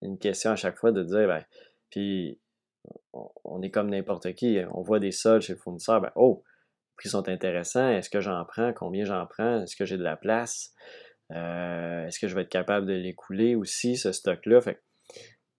une, 0.00 0.16
question 0.18 0.52
à 0.52 0.56
chaque 0.56 0.78
fois 0.78 0.90
de 0.90 1.02
dire, 1.02 1.28
ben, 1.28 1.44
puis 1.90 2.40
on 3.12 3.62
est 3.62 3.70
comme 3.70 3.90
n'importe 3.90 4.32
qui. 4.34 4.58
On 4.72 4.82
voit 4.82 5.00
des 5.00 5.12
soldes 5.12 5.42
chez 5.42 5.52
le 5.54 5.58
fournisseur, 5.58 6.00
ben, 6.00 6.10
oh, 6.16 6.42
prix 6.96 7.08
sont 7.08 7.28
intéressants. 7.28 7.88
Est-ce 7.88 8.10
que 8.10 8.20
j'en 8.20 8.44
prends? 8.44 8.72
Combien 8.72 9.04
j'en 9.04 9.26
prends? 9.26 9.62
Est-ce 9.62 9.76
que 9.76 9.84
j'ai 9.84 9.96
de 9.96 10.02
la 10.02 10.16
place? 10.16 10.72
Euh, 11.32 12.06
est-ce 12.06 12.18
que 12.18 12.28
je 12.28 12.34
vais 12.34 12.42
être 12.42 12.48
capable 12.48 12.86
de 12.86 12.92
l'écouler 12.92 13.54
aussi, 13.54 13.96
ce 13.96 14.12
stock-là? 14.12 14.60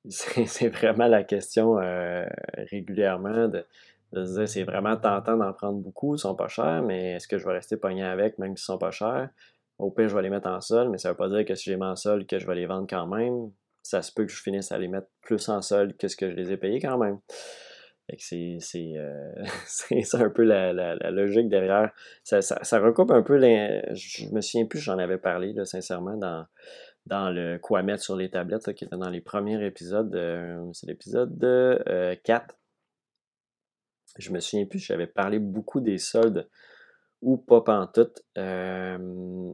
c'est 0.10 0.70
vraiment 0.70 1.08
la 1.08 1.24
question 1.24 1.80
euh, 1.80 2.26
régulièrement 2.72 3.48
de, 3.48 3.66
se 4.14 4.38
dire 4.38 4.48
c'est 4.48 4.64
vraiment 4.64 4.96
tentant 4.96 5.36
d'en 5.36 5.52
prendre 5.54 5.80
beaucoup, 5.80 6.16
ils 6.16 6.20
sont 6.20 6.36
pas 6.36 6.48
chers, 6.48 6.84
mais 6.84 7.14
est-ce 7.14 7.28
que 7.28 7.38
je 7.38 7.46
vais 7.46 7.54
rester 7.54 7.76
pogné 7.76 8.04
avec 8.04 8.38
même 8.38 8.56
s'ils 8.56 8.66
sont 8.66 8.78
pas 8.78 8.92
chers? 8.92 9.30
Au 9.78 9.92
pire, 9.92 10.08
je 10.08 10.16
vais 10.16 10.22
les 10.22 10.30
mettre 10.30 10.48
en 10.48 10.62
sol, 10.62 10.90
mais 10.90 10.98
ça 10.98 11.10
veut 11.10 11.18
pas 11.18 11.28
dire 11.28 11.44
que 11.44 11.56
si 11.56 11.66
j'ai 11.70 11.76
mis 11.76 11.84
en 11.84 11.96
sol 11.96 12.26
que 12.26 12.40
je 12.40 12.48
vais 12.48 12.56
les 12.56 12.66
vendre 12.66 12.88
quand 12.90 13.08
même. 13.08 13.52
Ça 13.86 14.02
se 14.02 14.12
peut 14.12 14.26
que 14.26 14.32
je 14.32 14.42
finisse 14.42 14.72
à 14.72 14.80
les 14.80 14.88
mettre 14.88 15.08
plus 15.22 15.48
en 15.48 15.62
sol 15.62 15.96
que 15.96 16.08
ce 16.08 16.16
que 16.16 16.32
je 16.32 16.36
les 16.36 16.52
ai 16.52 16.58
payés 16.58 16.80
quand 16.80 16.98
même. 16.98 17.20
Euh, 18.12 18.16
c'est 19.68 20.16
un 20.16 20.30
peu 20.30 20.44
la, 20.44 20.96
logique 21.12 21.50
derrière. 21.50 21.92
Ça, 22.24 22.80
recoupe 22.80 23.12
un 23.12 23.22
peu 23.22 23.36
les. 23.36 23.84
Je 23.94 24.28
me 24.30 24.42
souviens 24.42 24.66
plus, 24.66 24.80
j'en 24.80 24.98
avais 24.98 25.20
parlé 25.20 25.54
sincèrement 25.66 26.18
dans, 26.18 26.48
dans 27.06 27.30
le 27.30 27.60
quoi 27.60 27.84
mettre 27.84 28.02
sur 28.02 28.16
les 28.16 28.32
tablettes 28.32 28.74
qui 28.74 28.86
était 28.86 28.98
dans 28.98 29.10
les 29.10 29.22
premiers 29.22 29.64
épisodes. 29.64 30.12
c'est 30.74 30.88
l'épisode 30.88 31.38
4. 32.24 32.44
Euh, 32.44 32.56
je 34.18 34.32
me 34.32 34.40
souviens 34.40 34.66
plus, 34.66 34.80
j'avais 34.80 35.08
parlé 35.08 35.38
beaucoup 35.38 35.80
des 35.80 36.00
soldes 36.00 36.50
ou 37.22 37.38
pas 37.38 37.62
pantoute. 37.62 38.24
Euh, 38.38 39.54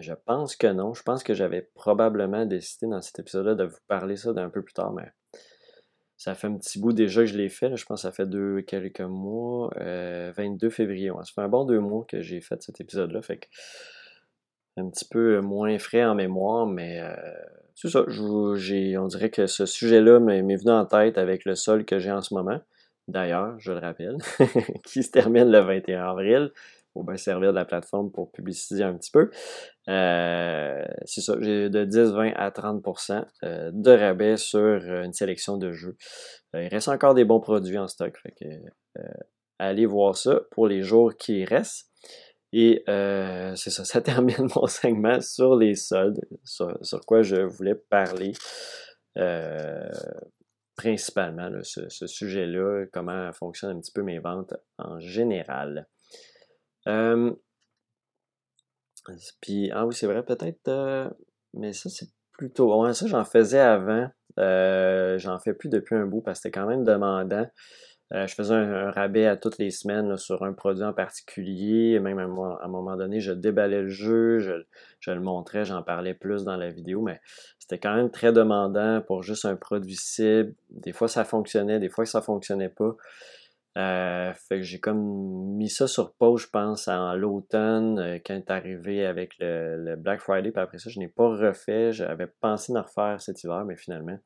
je 0.00 0.12
pense 0.12 0.56
que 0.56 0.66
non. 0.66 0.94
Je 0.94 1.02
pense 1.02 1.22
que 1.22 1.34
j'avais 1.34 1.62
probablement 1.74 2.46
décidé 2.46 2.86
dans 2.86 3.00
cet 3.00 3.18
épisode-là 3.18 3.54
de 3.54 3.64
vous 3.64 3.78
parler 3.88 4.16
ça 4.16 4.32
d'un 4.32 4.50
peu 4.50 4.62
plus 4.62 4.74
tard, 4.74 4.92
mais 4.92 5.10
ça 6.16 6.34
fait 6.34 6.48
un 6.48 6.56
petit 6.56 6.78
bout 6.78 6.92
déjà 6.92 7.22
que 7.22 7.26
je 7.28 7.36
l'ai 7.36 7.48
fait. 7.48 7.74
je 7.76 7.84
pense 7.86 8.00
que 8.00 8.08
ça 8.08 8.12
fait 8.12 8.26
deux, 8.26 8.60
quelques 8.62 9.00
mois. 9.00 9.70
22 9.76 10.66
euh, 10.66 10.70
février. 10.70 11.10
Ça 11.24 11.32
fait 11.34 11.40
un 11.40 11.48
bon 11.48 11.64
deux 11.64 11.80
mois 11.80 12.04
que 12.06 12.20
j'ai 12.20 12.40
fait 12.40 12.62
cet 12.62 12.80
épisode-là. 12.80 13.22
Fait 13.22 13.38
que 13.38 13.46
un 14.76 14.88
petit 14.90 15.06
peu 15.06 15.40
moins 15.40 15.78
frais 15.78 16.04
en 16.04 16.14
mémoire, 16.14 16.66
mais 16.66 17.00
euh, 17.00 17.14
c'est 17.74 17.88
ça. 17.88 18.04
on 18.06 19.06
dirait 19.06 19.30
que 19.30 19.46
ce 19.46 19.66
sujet-là 19.66 20.20
m'est 20.20 20.42
venu 20.42 20.70
en 20.70 20.84
tête 20.84 21.18
avec 21.18 21.44
le 21.44 21.54
sol 21.54 21.84
que 21.84 21.98
j'ai 21.98 22.12
en 22.12 22.20
ce 22.20 22.34
moment. 22.34 22.60
D'ailleurs, 23.08 23.58
je 23.58 23.72
le 23.72 23.78
rappelle, 23.78 24.18
qui 24.84 25.02
se 25.02 25.10
termine 25.10 25.50
le 25.50 25.60
21 25.60 26.04
avril 26.04 26.52
pour 26.92 27.04
bien 27.04 27.16
servir 27.16 27.50
de 27.50 27.56
la 27.56 27.64
plateforme 27.64 28.10
pour 28.10 28.32
publiciser 28.32 28.82
un 28.82 28.94
petit 28.96 29.10
peu. 29.10 29.30
Euh, 29.88 30.84
c'est 31.04 31.20
ça, 31.20 31.34
j'ai 31.40 31.68
de 31.68 31.84
10, 31.84 32.12
20 32.12 32.32
à 32.36 32.50
30% 32.50 33.24
euh, 33.44 33.70
de 33.72 33.90
rabais 33.90 34.36
sur 34.36 34.60
euh, 34.60 35.04
une 35.04 35.12
sélection 35.12 35.56
de 35.56 35.72
jeux. 35.72 35.96
il 36.54 36.68
reste 36.68 36.88
encore 36.88 37.14
des 37.14 37.24
bons 37.24 37.40
produits 37.40 37.78
en 37.78 37.88
stock, 37.88 38.14
allez 39.58 39.86
voir 39.86 40.16
ça 40.16 40.40
pour 40.50 40.66
les 40.66 40.82
jours 40.82 41.16
qui 41.16 41.44
restent. 41.44 41.88
Et 42.52 42.82
c'est 42.86 43.70
ça, 43.70 43.84
ça 43.84 44.00
termine 44.00 44.48
mon 44.56 44.66
segment 44.66 45.20
sur 45.20 45.56
les 45.56 45.74
soldes, 45.74 46.20
sur, 46.44 47.00
quoi 47.06 47.22
je 47.22 47.36
voulais 47.36 47.76
parler 47.76 48.32
principalement, 50.76 51.50
ce, 51.62 51.88
ce 51.90 52.06
sujet-là, 52.06 52.86
comment 52.90 53.30
fonctionnent 53.34 53.76
un 53.76 53.80
petit 53.80 53.92
peu 53.92 54.02
mes 54.02 54.18
ventes 54.18 54.54
en 54.78 54.98
général. 54.98 55.86
Euh, 56.86 57.32
ah 59.72 59.86
oui, 59.86 59.94
c'est 59.94 60.06
vrai, 60.06 60.22
peut-être, 60.22 60.68
euh, 60.68 61.08
mais 61.54 61.72
ça, 61.72 61.88
c'est 61.88 62.08
plutôt. 62.32 62.82
Ouais, 62.82 62.94
ça, 62.94 63.06
j'en 63.06 63.24
faisais 63.24 63.60
avant. 63.60 64.08
Euh, 64.38 65.18
j'en 65.18 65.38
fais 65.38 65.52
plus 65.52 65.68
depuis 65.68 65.96
un 65.96 66.06
bout 66.06 66.20
parce 66.20 66.38
que 66.38 66.42
c'était 66.44 66.58
quand 66.60 66.66
même 66.66 66.84
demandant. 66.84 67.46
je 68.12 68.34
faisais 68.34 68.54
un, 68.54 68.90
rabais 68.90 69.26
à 69.26 69.36
toutes 69.36 69.58
les 69.58 69.70
semaines 69.70 70.16
sur 70.16 70.42
un 70.44 70.52
produit 70.52 70.84
en 70.84 70.92
particulier. 70.92 71.98
Même 72.00 72.18
à, 72.18 72.22
à, 72.22 72.64
un 72.64 72.68
moment 72.68 72.96
donné, 72.96 73.20
je 73.20 73.32
déballais 73.32 73.82
le 73.82 73.88
jeu, 73.88 74.38
je, 74.38 74.52
je 75.00 75.10
le 75.10 75.20
montrais, 75.20 75.64
j'en 75.64 75.82
parlais 75.82 76.14
plus 76.14 76.44
dans 76.44 76.56
la 76.56 76.70
vidéo, 76.70 77.02
mais 77.02 77.20
c'était 77.58 77.78
quand 77.78 77.94
même 77.94 78.10
très 78.10 78.32
demandant 78.32 79.00
pour 79.02 79.22
juste 79.22 79.44
un 79.44 79.56
produit 79.56 79.96
cible. 79.96 80.54
Des 80.70 80.92
fois, 80.92 81.08
ça 81.08 81.24
fonctionnait, 81.24 81.78
des 81.78 81.88
fois, 81.88 82.06
ça 82.06 82.20
fonctionnait 82.20 82.68
pas. 82.68 82.96
Euh, 83.78 84.32
j'ai 84.50 84.80
comme 84.80 85.56
mis 85.56 85.68
ça 85.68 85.86
sur 85.86 86.12
pause, 86.14 86.42
je 86.42 86.48
pense, 86.48 86.88
en 86.88 87.14
l'automne, 87.14 87.98
euh, 88.00 88.18
quand 88.24 88.34
est 88.34 88.50
arrivé 88.50 89.06
avec 89.06 89.34
le, 89.38 89.94
Black 89.96 90.20
Friday. 90.20 90.50
Puis 90.50 90.60
après 90.60 90.78
ça, 90.78 90.90
je 90.90 90.98
n'ai 90.98 91.08
pas 91.08 91.28
refait. 91.28 91.92
J'avais 91.92 92.26
pensé 92.26 92.72
d'en 92.72 92.82
refaire 92.82 93.20
cet 93.20 93.44
hiver, 93.44 93.64
mais 93.64 93.76
finalement, 93.76 94.18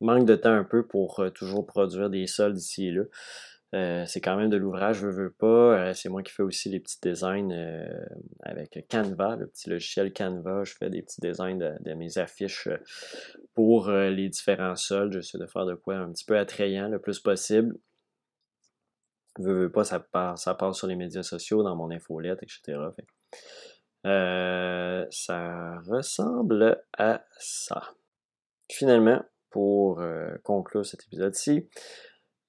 manque 0.00 0.26
de 0.26 0.34
temps 0.34 0.52
un 0.54 0.64
peu 0.64 0.86
pour 0.86 1.20
euh, 1.20 1.30
toujours 1.30 1.66
produire 1.66 2.08
des 2.08 2.26
soldes 2.26 2.56
ici 2.56 2.88
et 2.88 2.92
là. 2.92 4.06
c'est 4.06 4.20
quand 4.20 4.36
même 4.36 4.50
de 4.50 4.56
l'ouvrage, 4.56 4.98
je 4.98 5.08
veux 5.08 5.32
pas. 5.32 5.92
c'est 5.94 6.08
moi 6.08 6.22
qui 6.22 6.32
fais 6.32 6.44
aussi 6.44 6.68
les 6.68 6.78
petits 6.80 7.00
designs 7.02 7.52
avec 8.42 8.86
Canva, 8.88 9.36
le 9.36 9.48
petit 9.48 9.68
logiciel 9.68 10.12
Canva. 10.12 10.62
Je 10.64 10.74
fais 10.74 10.90
des 10.90 11.02
petits 11.02 11.20
designs 11.20 11.58
de, 11.58 11.72
de 11.80 11.94
mes 11.94 12.18
affiches 12.18 12.68
pour 13.54 13.90
les 13.90 14.28
différents 14.28 14.76
soldes. 14.76 15.12
J'essaie 15.12 15.38
de 15.38 15.46
faire 15.46 15.66
de 15.66 15.74
quoi 15.74 15.96
un 15.96 16.12
petit 16.12 16.24
peu 16.24 16.38
attrayant 16.38 16.88
le 16.88 17.00
plus 17.00 17.18
possible 17.18 17.74
veux, 19.38 19.70
pas, 19.70 19.84
ça 19.84 20.00
part, 20.00 20.38
ça 20.38 20.54
part 20.54 20.74
sur 20.74 20.86
les 20.86 20.96
médias 20.96 21.22
sociaux, 21.22 21.62
dans 21.62 21.76
mon 21.76 21.90
infolette, 21.90 22.42
etc. 22.42 22.78
Euh, 24.06 25.06
ça 25.10 25.78
ressemble 25.88 26.82
à 26.98 27.24
ça. 27.38 27.94
Finalement, 28.70 29.22
pour 29.50 30.00
euh, 30.00 30.34
conclure 30.42 30.84
cet 30.84 31.04
épisode-ci, 31.04 31.68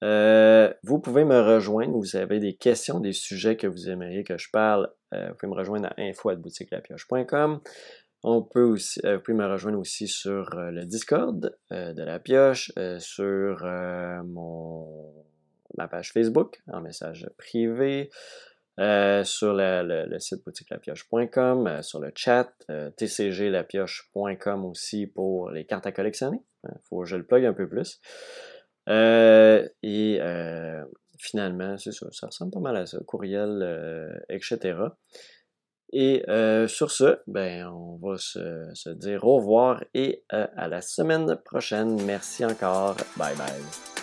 euh, 0.04 0.72
vous 0.82 0.98
pouvez 0.98 1.24
me 1.24 1.40
rejoindre, 1.40 1.96
vous 1.96 2.16
avez 2.16 2.40
des 2.40 2.56
questions, 2.56 3.00
des 3.00 3.12
sujets 3.12 3.56
que 3.56 3.66
vous 3.66 3.88
aimeriez 3.88 4.24
que 4.24 4.36
je 4.36 4.50
parle, 4.52 4.92
vous 5.12 5.34
pouvez 5.38 5.50
me 5.50 5.56
rejoindre 5.56 5.88
à 5.88 5.94
info.boutiquelapioche.com. 5.98 7.60
On 8.22 8.42
peut 8.42 8.64
aussi, 8.64 9.00
vous 9.02 9.20
pouvez 9.20 9.36
me 9.36 9.46
rejoindre 9.46 9.78
aussi 9.78 10.08
sur 10.08 10.50
le 10.54 10.84
Discord 10.84 11.56
de 11.70 12.02
la 12.02 12.18
pioche, 12.18 12.70
sur 12.98 13.64
mon 14.24 15.24
ma 15.76 15.88
page 15.88 16.12
Facebook 16.12 16.60
en 16.68 16.80
message 16.80 17.28
privé, 17.36 18.10
euh, 18.78 19.24
sur 19.24 19.54
le, 19.54 20.18
site 20.18 20.44
boutiquelapioche.com, 20.44 21.66
euh, 21.66 21.82
sur 21.82 21.98
le 21.98 22.12
chat, 22.14 22.52
euh, 22.70 22.90
tcglapioche.com 22.90 24.64
aussi 24.66 25.06
pour 25.06 25.50
les 25.50 25.64
cartes 25.64 25.86
à 25.86 25.92
collectionner. 25.92 26.42
Il 26.64 26.70
hein, 26.70 26.74
faut 26.84 27.00
que 27.00 27.06
je 27.06 27.16
le 27.16 27.24
plug 27.24 27.46
un 27.46 27.54
peu 27.54 27.68
plus. 27.68 28.00
et 28.86 30.20
finalement, 31.18 31.78
c'est 31.78 31.92
ça, 31.92 32.06
ça 32.12 32.26
ressemble 32.26 32.52
pas 32.52 32.60
mal 32.60 32.76
à 32.76 32.84
ça, 32.84 32.98
courriel, 33.06 34.22
etc. 34.28 34.78
Et 35.92 36.22
sur 36.68 36.90
ce, 36.90 37.18
ben, 37.26 37.66
on 37.68 37.96
va 37.96 38.18
se 38.18 38.90
dire 38.90 39.24
au 39.24 39.38
revoir 39.38 39.82
et 39.94 40.22
à 40.28 40.68
la 40.68 40.82
semaine 40.82 41.36
prochaine. 41.46 42.02
Merci 42.04 42.44
encore. 42.44 42.96
Bye 43.16 43.36
bye. 43.36 43.95